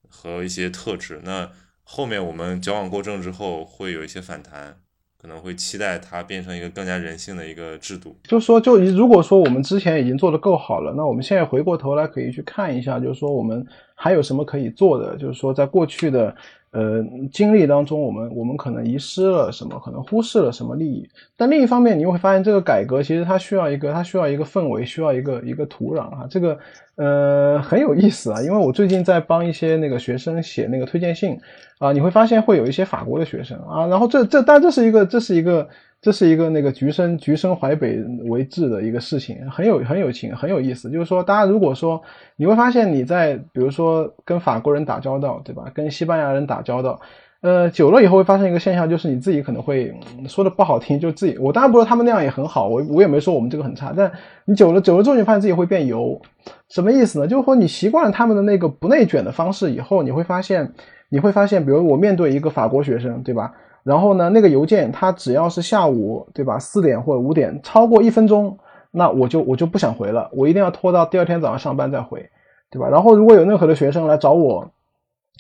[0.10, 1.22] 和一些特质。
[1.24, 1.50] 那
[1.84, 4.78] 后面我们矫枉过正之后，会有一些反弹，
[5.18, 8.20] 可能会期待它变成一个更加人性的一个制度。
[8.24, 16.36] 就说，就如果说我们之前已经做得够好了，那我们现在回过头来可以去看一下，就是说我们还有什么可以做的，就是说在过去的。
[16.72, 21.10] 呃，经历当中，我们我们可能遗失了什么，可能忽视了什么利益。
[21.36, 26.28] 但另一方面，你会发现这个改革其实它需要一个，它需要一个氛围，需要一个一个土壤啊。
[26.30, 26.58] 这个
[26.96, 31.38] 呃很有意思啊，因为我最近在帮一些那个学生写那个推荐信
[31.80, 35.42] 啊，你会发现会有一些法国的学生啊，然后这这但这是一个这是一个。
[35.42, 35.70] 这是一个
[36.02, 40.90] 这是一个那个橘生橘生淮北为治的一个事情，很有很有情，很有意思。
[40.90, 42.02] 就是说，大家如果说
[42.38, 45.70] 你会发现你在比如说跟法国人打交道，对吧？
[45.74, 47.02] 跟西班牙人打交道，
[47.42, 49.94] 呃，久了以后会发生一个现象，就是你自己可能会
[50.26, 54.10] 说的不好听，就自己我当然不说他们那样也很好，我我也没说我们这个很差，但
[54.46, 56.22] 你久了久了之后，你发现自己会变油，
[56.70, 57.28] 什么意思呢？
[57.28, 60.72] 就是说你习惯了他们的那个不内卷的方式以后，你会发现
[61.10, 63.52] 你会发现，比如我面对一个法国学生，对吧？
[63.84, 66.60] 然后呢，那个邮件它只要是下午，对吧？
[66.60, 68.58] 四点或者五点，超过一分钟，
[68.92, 72.30] 那我就我就不想回了，我一定要拖到第二天早上上班再回，
[72.70, 72.90] 对吧？
[72.90, 74.70] 然后如果有任何的学生来找我，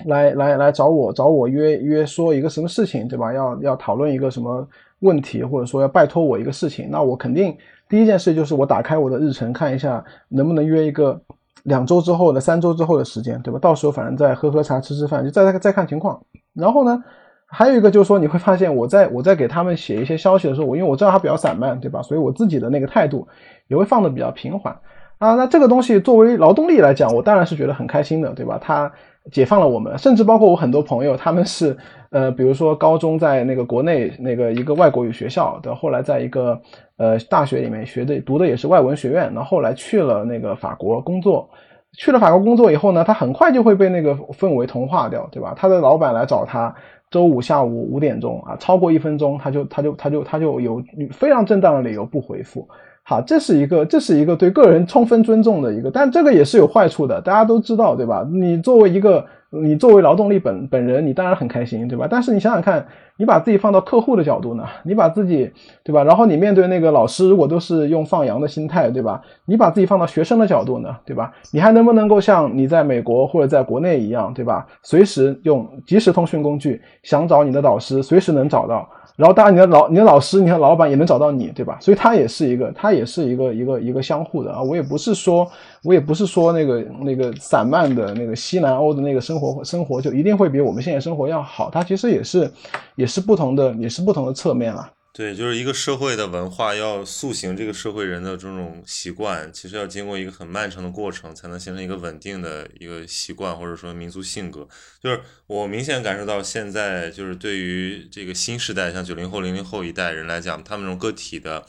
[0.06, 3.34] 来来来找我找我约约说一个什么事情，对吧？
[3.34, 4.66] 要要讨论一个什么
[5.00, 7.56] 问题，或者说要拜托我一个事情，那我肯定
[7.90, 11.20] 第一件事就是我打开我的日程看一下能不能约一个
[11.64, 13.60] 两周之后的、三周之后的时间，对吧？
[13.60, 16.20] 到时候反正再喝喝茶、吃吃饭，就再再再看情况。
[16.54, 17.04] 然后呢？
[17.52, 22.02] 还有一个就是说，你会发现我在我在给他们写一些消息的时候，我因为我知道他比较散漫，对吧？
[22.04, 23.28] 所以我自己的那个态度
[23.68, 24.72] 也会放的比较平缓
[25.18, 25.34] 啊。
[25.34, 28.60] 那这个东西作为劳动力来讲，我当然是觉得很开心的，对吧？
[28.62, 28.92] 他
[29.32, 31.76] 解放了我们，甚至包括我很多朋友，他们是
[32.12, 36.62] 呃，比如说高中在那个国内那个一个外国语学校的，后来在一个
[36.98, 41.50] 呃大学里面学的读的也是外文学院，然后后来去了那个法国工作，
[41.98, 45.54] 去了法国工作以后呢，他很快就会被那个氛围同化掉，对吧？
[45.58, 46.76] 他的老板来找他。
[47.12, 52.68] 周五下午五点钟啊，超过一分钟，他就他就他就他就有非常正当的理由不回复。
[53.04, 58.28] 好，这是一个这是一个对个人充分尊重的一个，但这个也是有坏处的，大家都知道，对吧？
[58.32, 59.26] 你作为一个。
[59.52, 62.08] 你作为劳动力本本人，你当然很开心，对吧？
[62.10, 62.86] 但是你想想看，
[63.18, 64.64] 你把自己放到客户的角度呢？
[64.84, 65.52] 你把自己，
[65.84, 66.04] 对吧？
[66.04, 69.20] 然后你面对那个老师，如果都是用放羊的心态，对吧？
[69.46, 71.34] 你把自己放到学生的角度呢，对吧？
[71.52, 74.68] 你还能不能够像你在美国或者在国内一样，对吧？
[74.84, 78.88] 随时用即时通讯工具，想找你的导师，随时能找到。
[79.20, 81.78] 然后当然，你的老你的老师，你的老板也能找到你，对吧？
[81.82, 84.64] 所以他也是一个，他也是一个一个一个相互的啊。
[84.64, 85.46] 我也不是说，
[85.84, 91.70] 我也不是说那个那个散漫的那个西南欧的那个生活生活就一定会比我们现在生活要好。
[91.70, 92.50] 它其实也是
[92.96, 94.90] 也是不同的，也是不同的侧面啊。
[95.12, 104.66] 对，就是一个社会的文化要塑形这个社会人的这种习惯，其实要经过一个很漫长的过程，才能形成一个稳定的一个习惯，或者说民族性格。
[105.02, 111.66] 就是我明显感受到，现在就是对于这个新时代，像九零后、零零后一代人来讲，他们这种个体的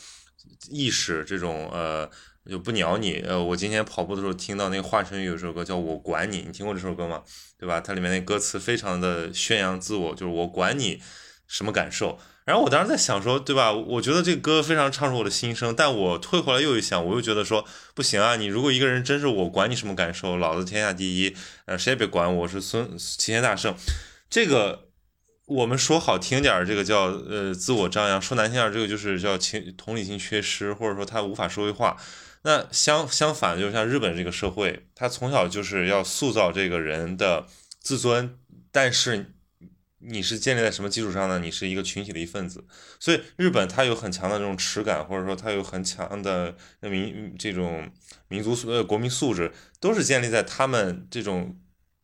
[0.69, 2.09] 意识，这种呃
[2.49, 3.15] 就不鸟你。
[3.27, 7.23] 呃，我今天跑步的时候听到那个华晨宇有首歌叫《我管你》，你听过这首歌吗？
[7.59, 7.81] 对吧？
[7.81, 11.01] 它里面那歌词非常的宣扬自我，就是我管你
[11.49, 12.19] 什么感受。
[12.51, 13.73] 然后我当时在想说，对吧？
[13.73, 18.35] 我觉得这个歌非常唱出我的心声，但我退回来又一想，我又觉得说不行啊！
[18.35, 21.37] 你如果一个人真是我管你什么感受，老子天下第一，
[21.67, 23.77] 呃，谁也别管我，是孙齐天大圣。
[24.29, 24.89] 这个
[25.47, 31.97] 我们说好听点，这个叫呃自我张扬；说难听点，这个就是叫情同理心缺失，或者说他无法社会化。
[32.43, 37.47] 那相相反，就像日本这个社会，他从小就是要塑造这个人的
[37.81, 38.37] 自尊，
[38.73, 39.35] 但是。
[40.03, 41.39] 你是建立在什么基础上呢？
[41.39, 42.65] 你是一个群体的一份子，
[42.99, 47.91] 所以日本它有很强的这种耻感，或者说它有很强的民这种
[48.29, 51.59] 民族呃国民素质，都是建立在他们这种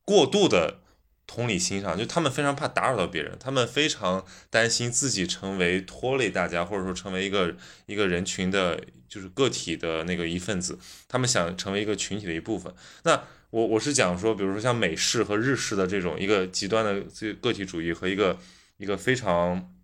[0.05, 0.81] 过度的
[1.27, 8.79] 同理心上，就他们非常怕打扰到别人，他们非常担心自己成为拖累大家，或者说成为一个一个人群的，
[9.09, 10.79] 就是个体的那个一份子，
[11.09, 12.73] 他们想成为一个群体的一部分。
[13.05, 13.25] 那
[13.57, 18.39] 我我是讲说，比如说像美式和日式的这种一个极端的这个体主义和一个
[18.77, 19.75] 一个非常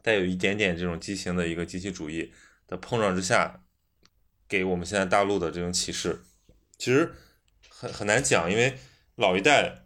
[0.00, 2.32] 带有一点点这种畸形的一个集体主义
[2.66, 3.60] 的碰撞之下，
[4.48, 6.22] 给我们现在大陆的这种启示，
[6.78, 7.12] 其实
[7.68, 8.78] 很很难讲，因为
[9.16, 9.84] 老一代，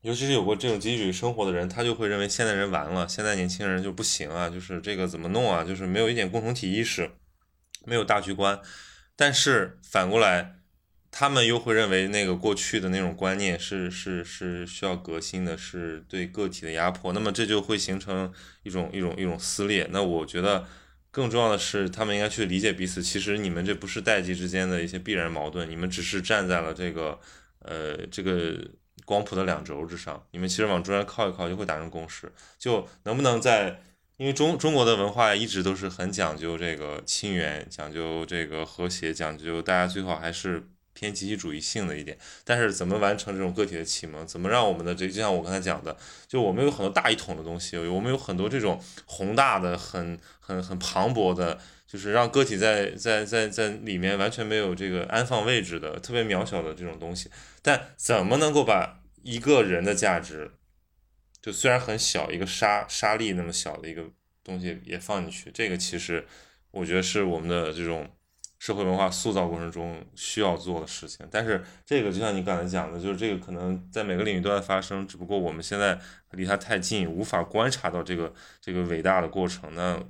[0.00, 7.12] 尤其是有过这种集体主义生活的人，他就会认为现代人完了，现在年轻人就不行啊，就是这个怎么弄啊，就是没有一点共同体意识，
[7.84, 8.60] 没有大局观。
[9.14, 10.55] 但是反过来，
[11.18, 17.14] 他们又会认为那个过去的那种观念是是是需要革新的，是对个体的压迫。
[17.14, 18.30] 那么这就会形成
[18.64, 19.88] 一种一种一种撕裂。
[19.90, 20.66] 那我觉得
[21.10, 23.02] 更重要的是，他们应该去理解彼此。
[23.02, 27.18] 其实你们这不是代际之间的一些必然矛盾，你们只是站在了这个
[27.60, 28.54] 呃这个
[29.06, 30.22] 光谱的两轴之上。
[30.32, 32.30] 你们其实往中间靠一靠，就会达成共识。
[32.58, 33.80] 就能不能在？
[34.18, 42.16] 因为中中国的文化一直都是很讲究这个亲缘，讲究这个和谐，讲究大家最好还是偏集体主义性的一点。
[42.42, 44.26] 但是怎么完成这种个体的启蒙？
[44.26, 45.94] 怎么让我们的这就像我刚才讲的，
[46.26, 57.30] 就我们有很多大一统的东西，我们有很多这种宏大的、很很很磅礴的，就是让个体在在在在里面完全没有这个安放位置的特别渺小的这种东西。
[57.60, 60.50] 但怎么能够把一个人的价值？
[61.42, 64.02] 就虽然很小，一个沙沙粒那么小的一个
[64.42, 66.26] 东西也放进去，这个其实
[66.72, 68.10] 我觉得是我们的这种
[68.58, 71.26] 社会文化塑造过程中需要做的事情。
[71.30, 75.98] 但是这个就像你刚才讲的，就是这个可能在每个领域都在发生，只不过我们现在
[76.32, 79.74] 离它太近，无法观察到这个这个伟大的过程。
[79.74, 80.02] 那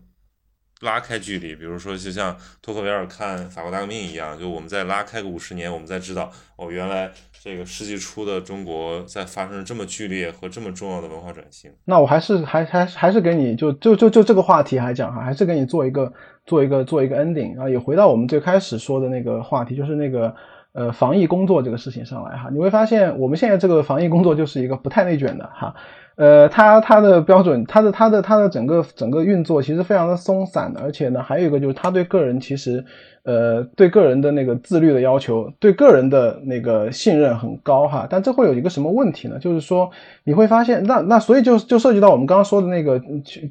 [0.81, 7.13] 拉开距离，比如说就像托克维尔看法国大革命一样，就我们再拉开个五十年，我们再知道哦，原来。
[7.43, 16.13] 这个世纪初的中国在发生这么剧烈和这么重要的文化转型，那我还是还还还是给你就就就就这个话题来讲哈，还是给你做一个
[16.45, 20.35] 做一个做一个 ending 啊，也回到我们最开始说的那个话题，就是那个
[20.73, 25.75] 呃防疫工作这个事情上来哈，你会发现我们现在这个防疫工作就是一个不太内卷的哈。
[26.17, 32.87] 呃，它它的标准，它的它的它的整个整个运作其实非常的松散的，而且呢，还有一个就是它对个人其实，
[33.27, 38.07] 呃，对个人的那个自律的要求，对个人的那个信任很高哈。
[38.09, 39.37] 但这会有一个什么问题呢？
[39.41, 39.91] 就是说
[40.23, 43.03] 你会发现，那那所以就就涉及到我们刚刚说的那个，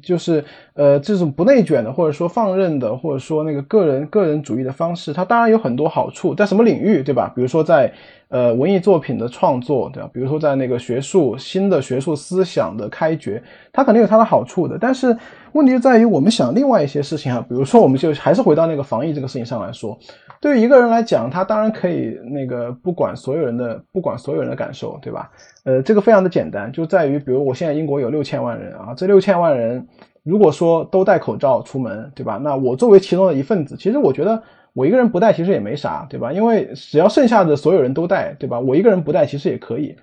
[0.02, 7.30] 就是呃这种不内卷的，或者说放任的，或者说那个个人个人主义的方式，它当然有很多好处，在什么领域，对吧？
[7.36, 7.92] 比如说在。
[8.28, 10.10] 呃，文艺作品的创作，对吧？
[10.12, 13.40] 比如说在那个学术新的学术思想的开掘，
[13.72, 14.76] 它肯定有它的好处的。
[14.80, 15.16] 但是
[15.56, 19.98] 问题就在于，我们想另外一些事情啊，比如说，我们就还是回到那个防疫这个事情上来说，
[20.40, 25.30] 对于一个人来讲，他当然可以那个不管所有人的不管所有人的感受，对吧？
[25.64, 29.86] 呃，这个非常的简单，就在于，比如我现在英国有六千万人啊，这六千万人
[30.22, 32.38] 如果说都戴口罩出门，对吧？
[32.42, 34.42] 那我作为其中的一份子，其实我觉得。
[34.76, 36.30] 我一个人不戴其实也没啥，对吧？
[36.34, 38.60] 因为只要剩下的所有人都戴，对吧？
[38.60, 39.96] 我一个人不戴其实也可以，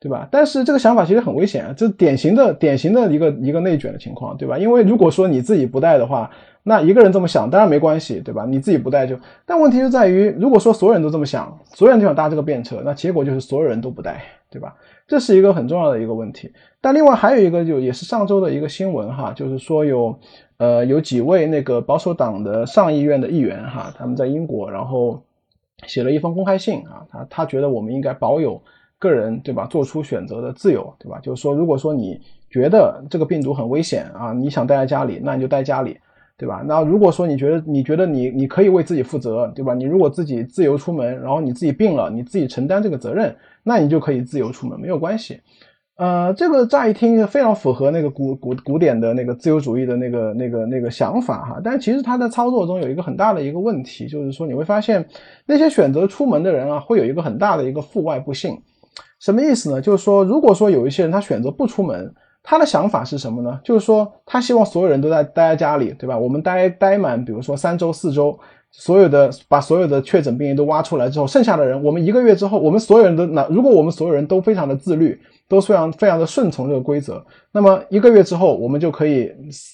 [0.00, 0.26] 对吧？
[0.32, 4.58] 但是这个想法其实很危险啊，这典型的典型的一个一个内卷的情况，对吧？
[4.58, 6.30] 因为如果说你自己不带的话，
[6.62, 8.46] 那一个人这么想当然没关系，对吧？
[8.48, 14.74] 你自己不带就，但问题就在于，如果说所有人都这么想，所有人都想搭这个便车，那结果就是所有人都不带，对吧？
[15.06, 16.52] 这是一个很重要的一个问题。
[16.80, 20.18] 但另外还有一个就也是上周的一个新闻哈，就是说有。
[20.60, 25.22] 呃，有几位那个保守党的上议院的议员哈，他们在英国，然后
[25.86, 28.60] 写了一封公开信啊，他他觉得我们应该保有
[29.00, 31.18] 个人对吧，做出选择的自由对吧？
[31.20, 35.98] 就是说，如果说你觉得这个病毒很危险啊，你想待在家里，那你就待家里
[36.36, 36.62] 对吧？
[36.64, 39.74] 那如果说你觉得你觉得你你可以为自己负责对吧？
[39.74, 45.40] 你如果自己自由出门，然后你自己病了，你自己承担这个责任，那你就可以自由出门，没有关系。
[45.96, 55.06] 呃，这个乍一听非常符合那个古古古典的那个自由主义的那个那个那个想法哈，但其实它在操作中有一个很大的一个问题，就是说你会发现
[55.44, 58.58] 那些选择出门的人啊，会有一个很大的一个负外部性，
[59.18, 59.80] 什么意思呢？
[59.80, 63.60] 就是说，如果说有一些人他选择不出门，他的想法是什么呢？
[63.62, 66.18] 就是说他希望所有人都在待在家里，对吧？
[66.18, 68.38] 我们待待满，比如说三周四周。
[68.72, 77.20] 所有的把所有的确诊病例都挖出来之后，剩下的人，我们一个月之后，我们所有人都那，如果我们所有人都非常的自律，都非常非常的顺从这个规则，
[77.50, 79.28] 那么一个月之后，我们就可以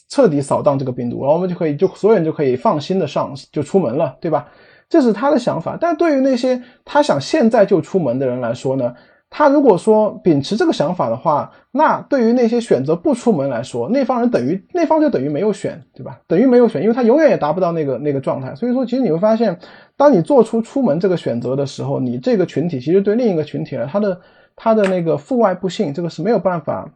[0.08, 4.48] 彻底扫荡这个病毒，然后我们就可以就所有人就可以放心的上就出门了，对吧？
[4.88, 5.76] 这是他的想法。
[5.80, 8.94] 但对于那些他想现在就出门的人来说呢？
[9.28, 16.20] 他如果说秉持这个想法的话，那对于那些选择不出门来说，那方人等于那方就等于没有选，对吧？
[16.28, 18.54] 等于没有选，因为他永远也达不到那个那个状态。
[18.54, 19.58] 所以说，其实你会发现，
[19.96, 24.20] 当你做出出门这个选择的时候，你这个群体其实对另一个群体呢，他的
[24.54, 26.88] 他的那个负外部性，这个是没有办法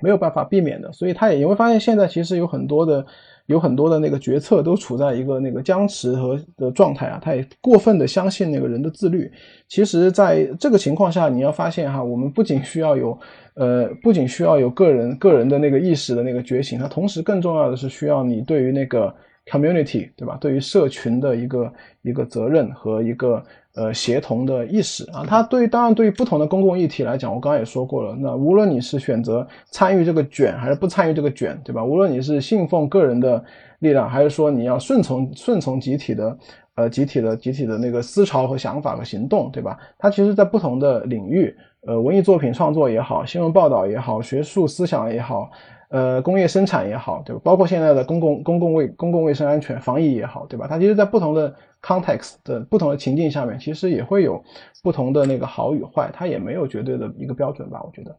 [0.00, 0.90] 没有办法避免的。
[0.92, 3.04] 所以他也你会发现，现在其实有很多的。
[3.48, 9.30] 有很多的那个决策都处在一个那个僵持和的状态啊，他也过分的相信那个人的自律。
[9.68, 13.18] 其实，在这个情况下，你要发现哈，我们不仅需要有，
[13.54, 19.14] 呃，不仅需要有个人个人的那个意识的那个觉醒，它同时更重要的是需要你对于那个
[19.46, 20.36] community，对吧？
[20.38, 21.72] 对于社群的一个
[22.02, 23.42] 一个责任和一个。
[23.78, 28.16] 呃，协同的意识啊，它对于当然对于不同的公共议题来讲，我刚刚也说过了。
[28.18, 31.84] 那无论你是选择参与这个卷，还是不参与这个卷，对吧？
[31.84, 33.44] 无论你是信奉个人的
[33.78, 36.36] 力量，还是说你要顺从顺从集体的，
[36.74, 39.78] 呃，集体的集体的那个思潮和想法和行动，对吧？
[39.96, 41.54] 它其实，在不同的领域，
[41.86, 45.48] 呃，文艺作品创作也好，新闻报道也好，学术思想也好，
[45.88, 47.42] 呃，工业生产也好，对吧？
[47.44, 50.66] 包括现在的公共公共卫公共卫生安全防疫也好，对吧？
[50.68, 51.56] 它其实，在不同的。
[51.80, 54.44] context 的不同的情境下面，其实也会有
[54.82, 57.80] 不同的那个好与坏，它也没有绝对的一个标准吧？
[57.84, 58.18] 我觉得。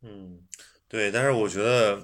[0.00, 0.38] 嗯，
[0.88, 2.00] 对，但是我觉得，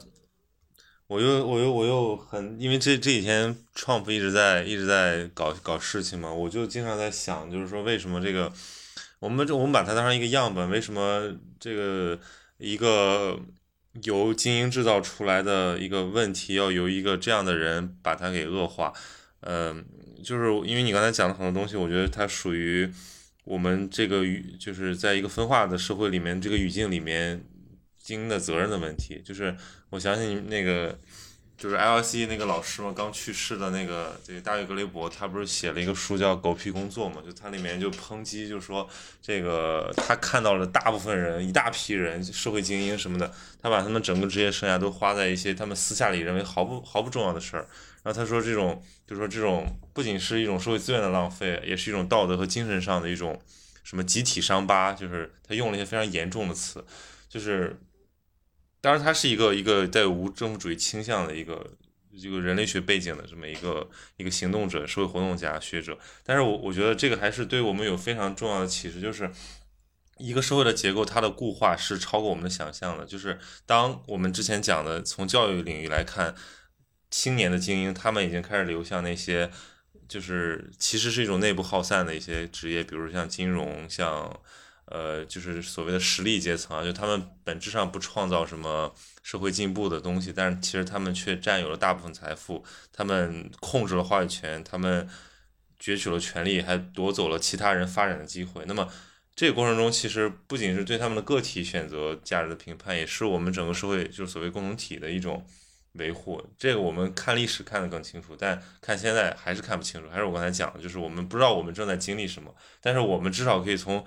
[1.07, 8.53] 我又我又我又很，因为这这几天 Trump 一直在一直在搞搞事情嘛，我就经常在想，就是说为什么这个
[9.21, 12.19] 我们这我们把它当成一个样本，为什么这个
[12.59, 13.41] 一个
[14.03, 18.93] 由精英制造出来的一个问题，要由一个这样的人把它给恶化？
[19.41, 19.85] 嗯，
[20.23, 22.91] 就是因为你刚才讲的很多东西，我觉得它属于
[23.45, 27.45] 我们这个语，就是在一个分化的社会里面，这个语境里面，
[27.99, 29.21] 精英的责任的问题。
[29.25, 29.55] 就是
[29.91, 30.99] 我相信那个，
[31.57, 37.23] 就是 L C 那个老师嘛，刚去世的那个这个大卫格雷伯，他不是写了一个书叫《狗屁工作》嘛？
[37.25, 38.89] 就他里面就抨击，就说
[39.21, 47.67] 这个他看到了大部分人，一大批人，社会精英什么的，他把他们整个职业生涯都花在一些他们私下里认为毫不毫不重要的事儿。
[48.03, 48.83] 然后他说这种。
[49.05, 53.39] 就说，这种不仅是一种社会资源的浪费，也是一种道德和精神上的一种
[53.85, 54.95] 什么集体伤疤。
[54.95, 56.83] 就是他用了一些非常严重的词，
[57.29, 57.79] 就是
[58.83, 61.67] 当然他是一个一个带有无政府主义倾向的一个
[62.21, 65.99] 这个人类学背景的这么一个一个行动者、社会活动家、学者。
[66.23, 69.31] 但是我我觉得这个还是对我们有非常重要的启示，就是
[70.19, 73.07] 一个社会的结构，它的固化是超过我们的想象的。
[73.07, 76.35] 就是当我们之前讲的，从教育领域来看。
[77.15, 79.51] 青年的精英，他们已经开始流向那些，
[80.09, 84.41] 就是其实是一种内部耗散的一些职业，比如像金融，像
[84.93, 92.63] 呃，就是所谓的实力阶层啊，就他们本质上不创造什么社会进步的东西，但是其实他们却占有了大部分财富，
[92.93, 95.09] 他们控制了话语权，他们
[95.81, 98.63] 攫取了权利，还夺走了其他人发展的机会。
[98.67, 98.87] 那么
[99.35, 105.47] 这个过程中，其实不仅是对他们的个体选择价值的评判，也是我们整个社会就是所谓共同体的一种。
[105.97, 110.09] 维护这个，我们看历史看得更清楚，但看现在还是看不清楚。
[110.09, 114.03] 还是我刚才讲的，就是我们不知道我们正在经历什么，但是我们至少可以从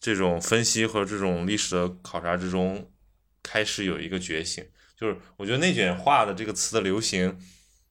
[0.00, 2.90] 这种分析和这种历史的考察之中
[3.42, 4.64] 开始有一个觉醒。
[4.96, 7.38] 就是我觉得“内卷化”的这个词的流行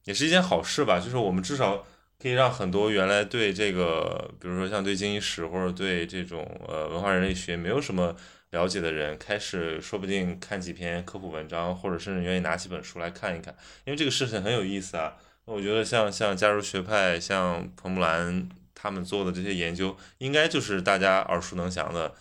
[0.03, 1.85] 也是一件好事吧，就是我们至少
[2.19, 8.15] 可以让很多原来对这个，比如说像对经济史或者对这种呃文化人类学没有什么。
[8.51, 13.53] 了解的人开始，说不定看几篇科普文章，或者甚至愿意拿起本书来看一看，
[13.83, 15.17] 因为这个事情很有意思啊。
[15.43, 18.47] 我觉得像像加入学派，像彭木兰
[18.79, 22.13] 他们做的这些研究，应该就是大家耳熟能详的，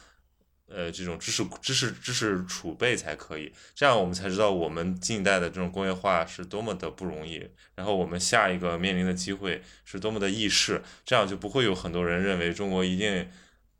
[0.68, 3.52] 呃，这种知识知识知识储备才可以。
[3.74, 13.28] 这样我们才知道我们近代的这种工业化是多么的不容易，然后我们下一个面临的机会是多么的易逝，这样就不会有很多人认为中国一定。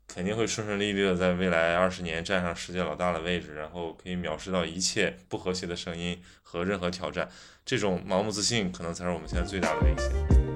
[0.09, 7.29] 肯定会顺顺利利的在未来二十年站上世界老大的位置，然后可以藐视到一切不和谐的声音和任何挑战。
[7.65, 10.46] 这种盲目自信，可能才是我们现在最大的危险。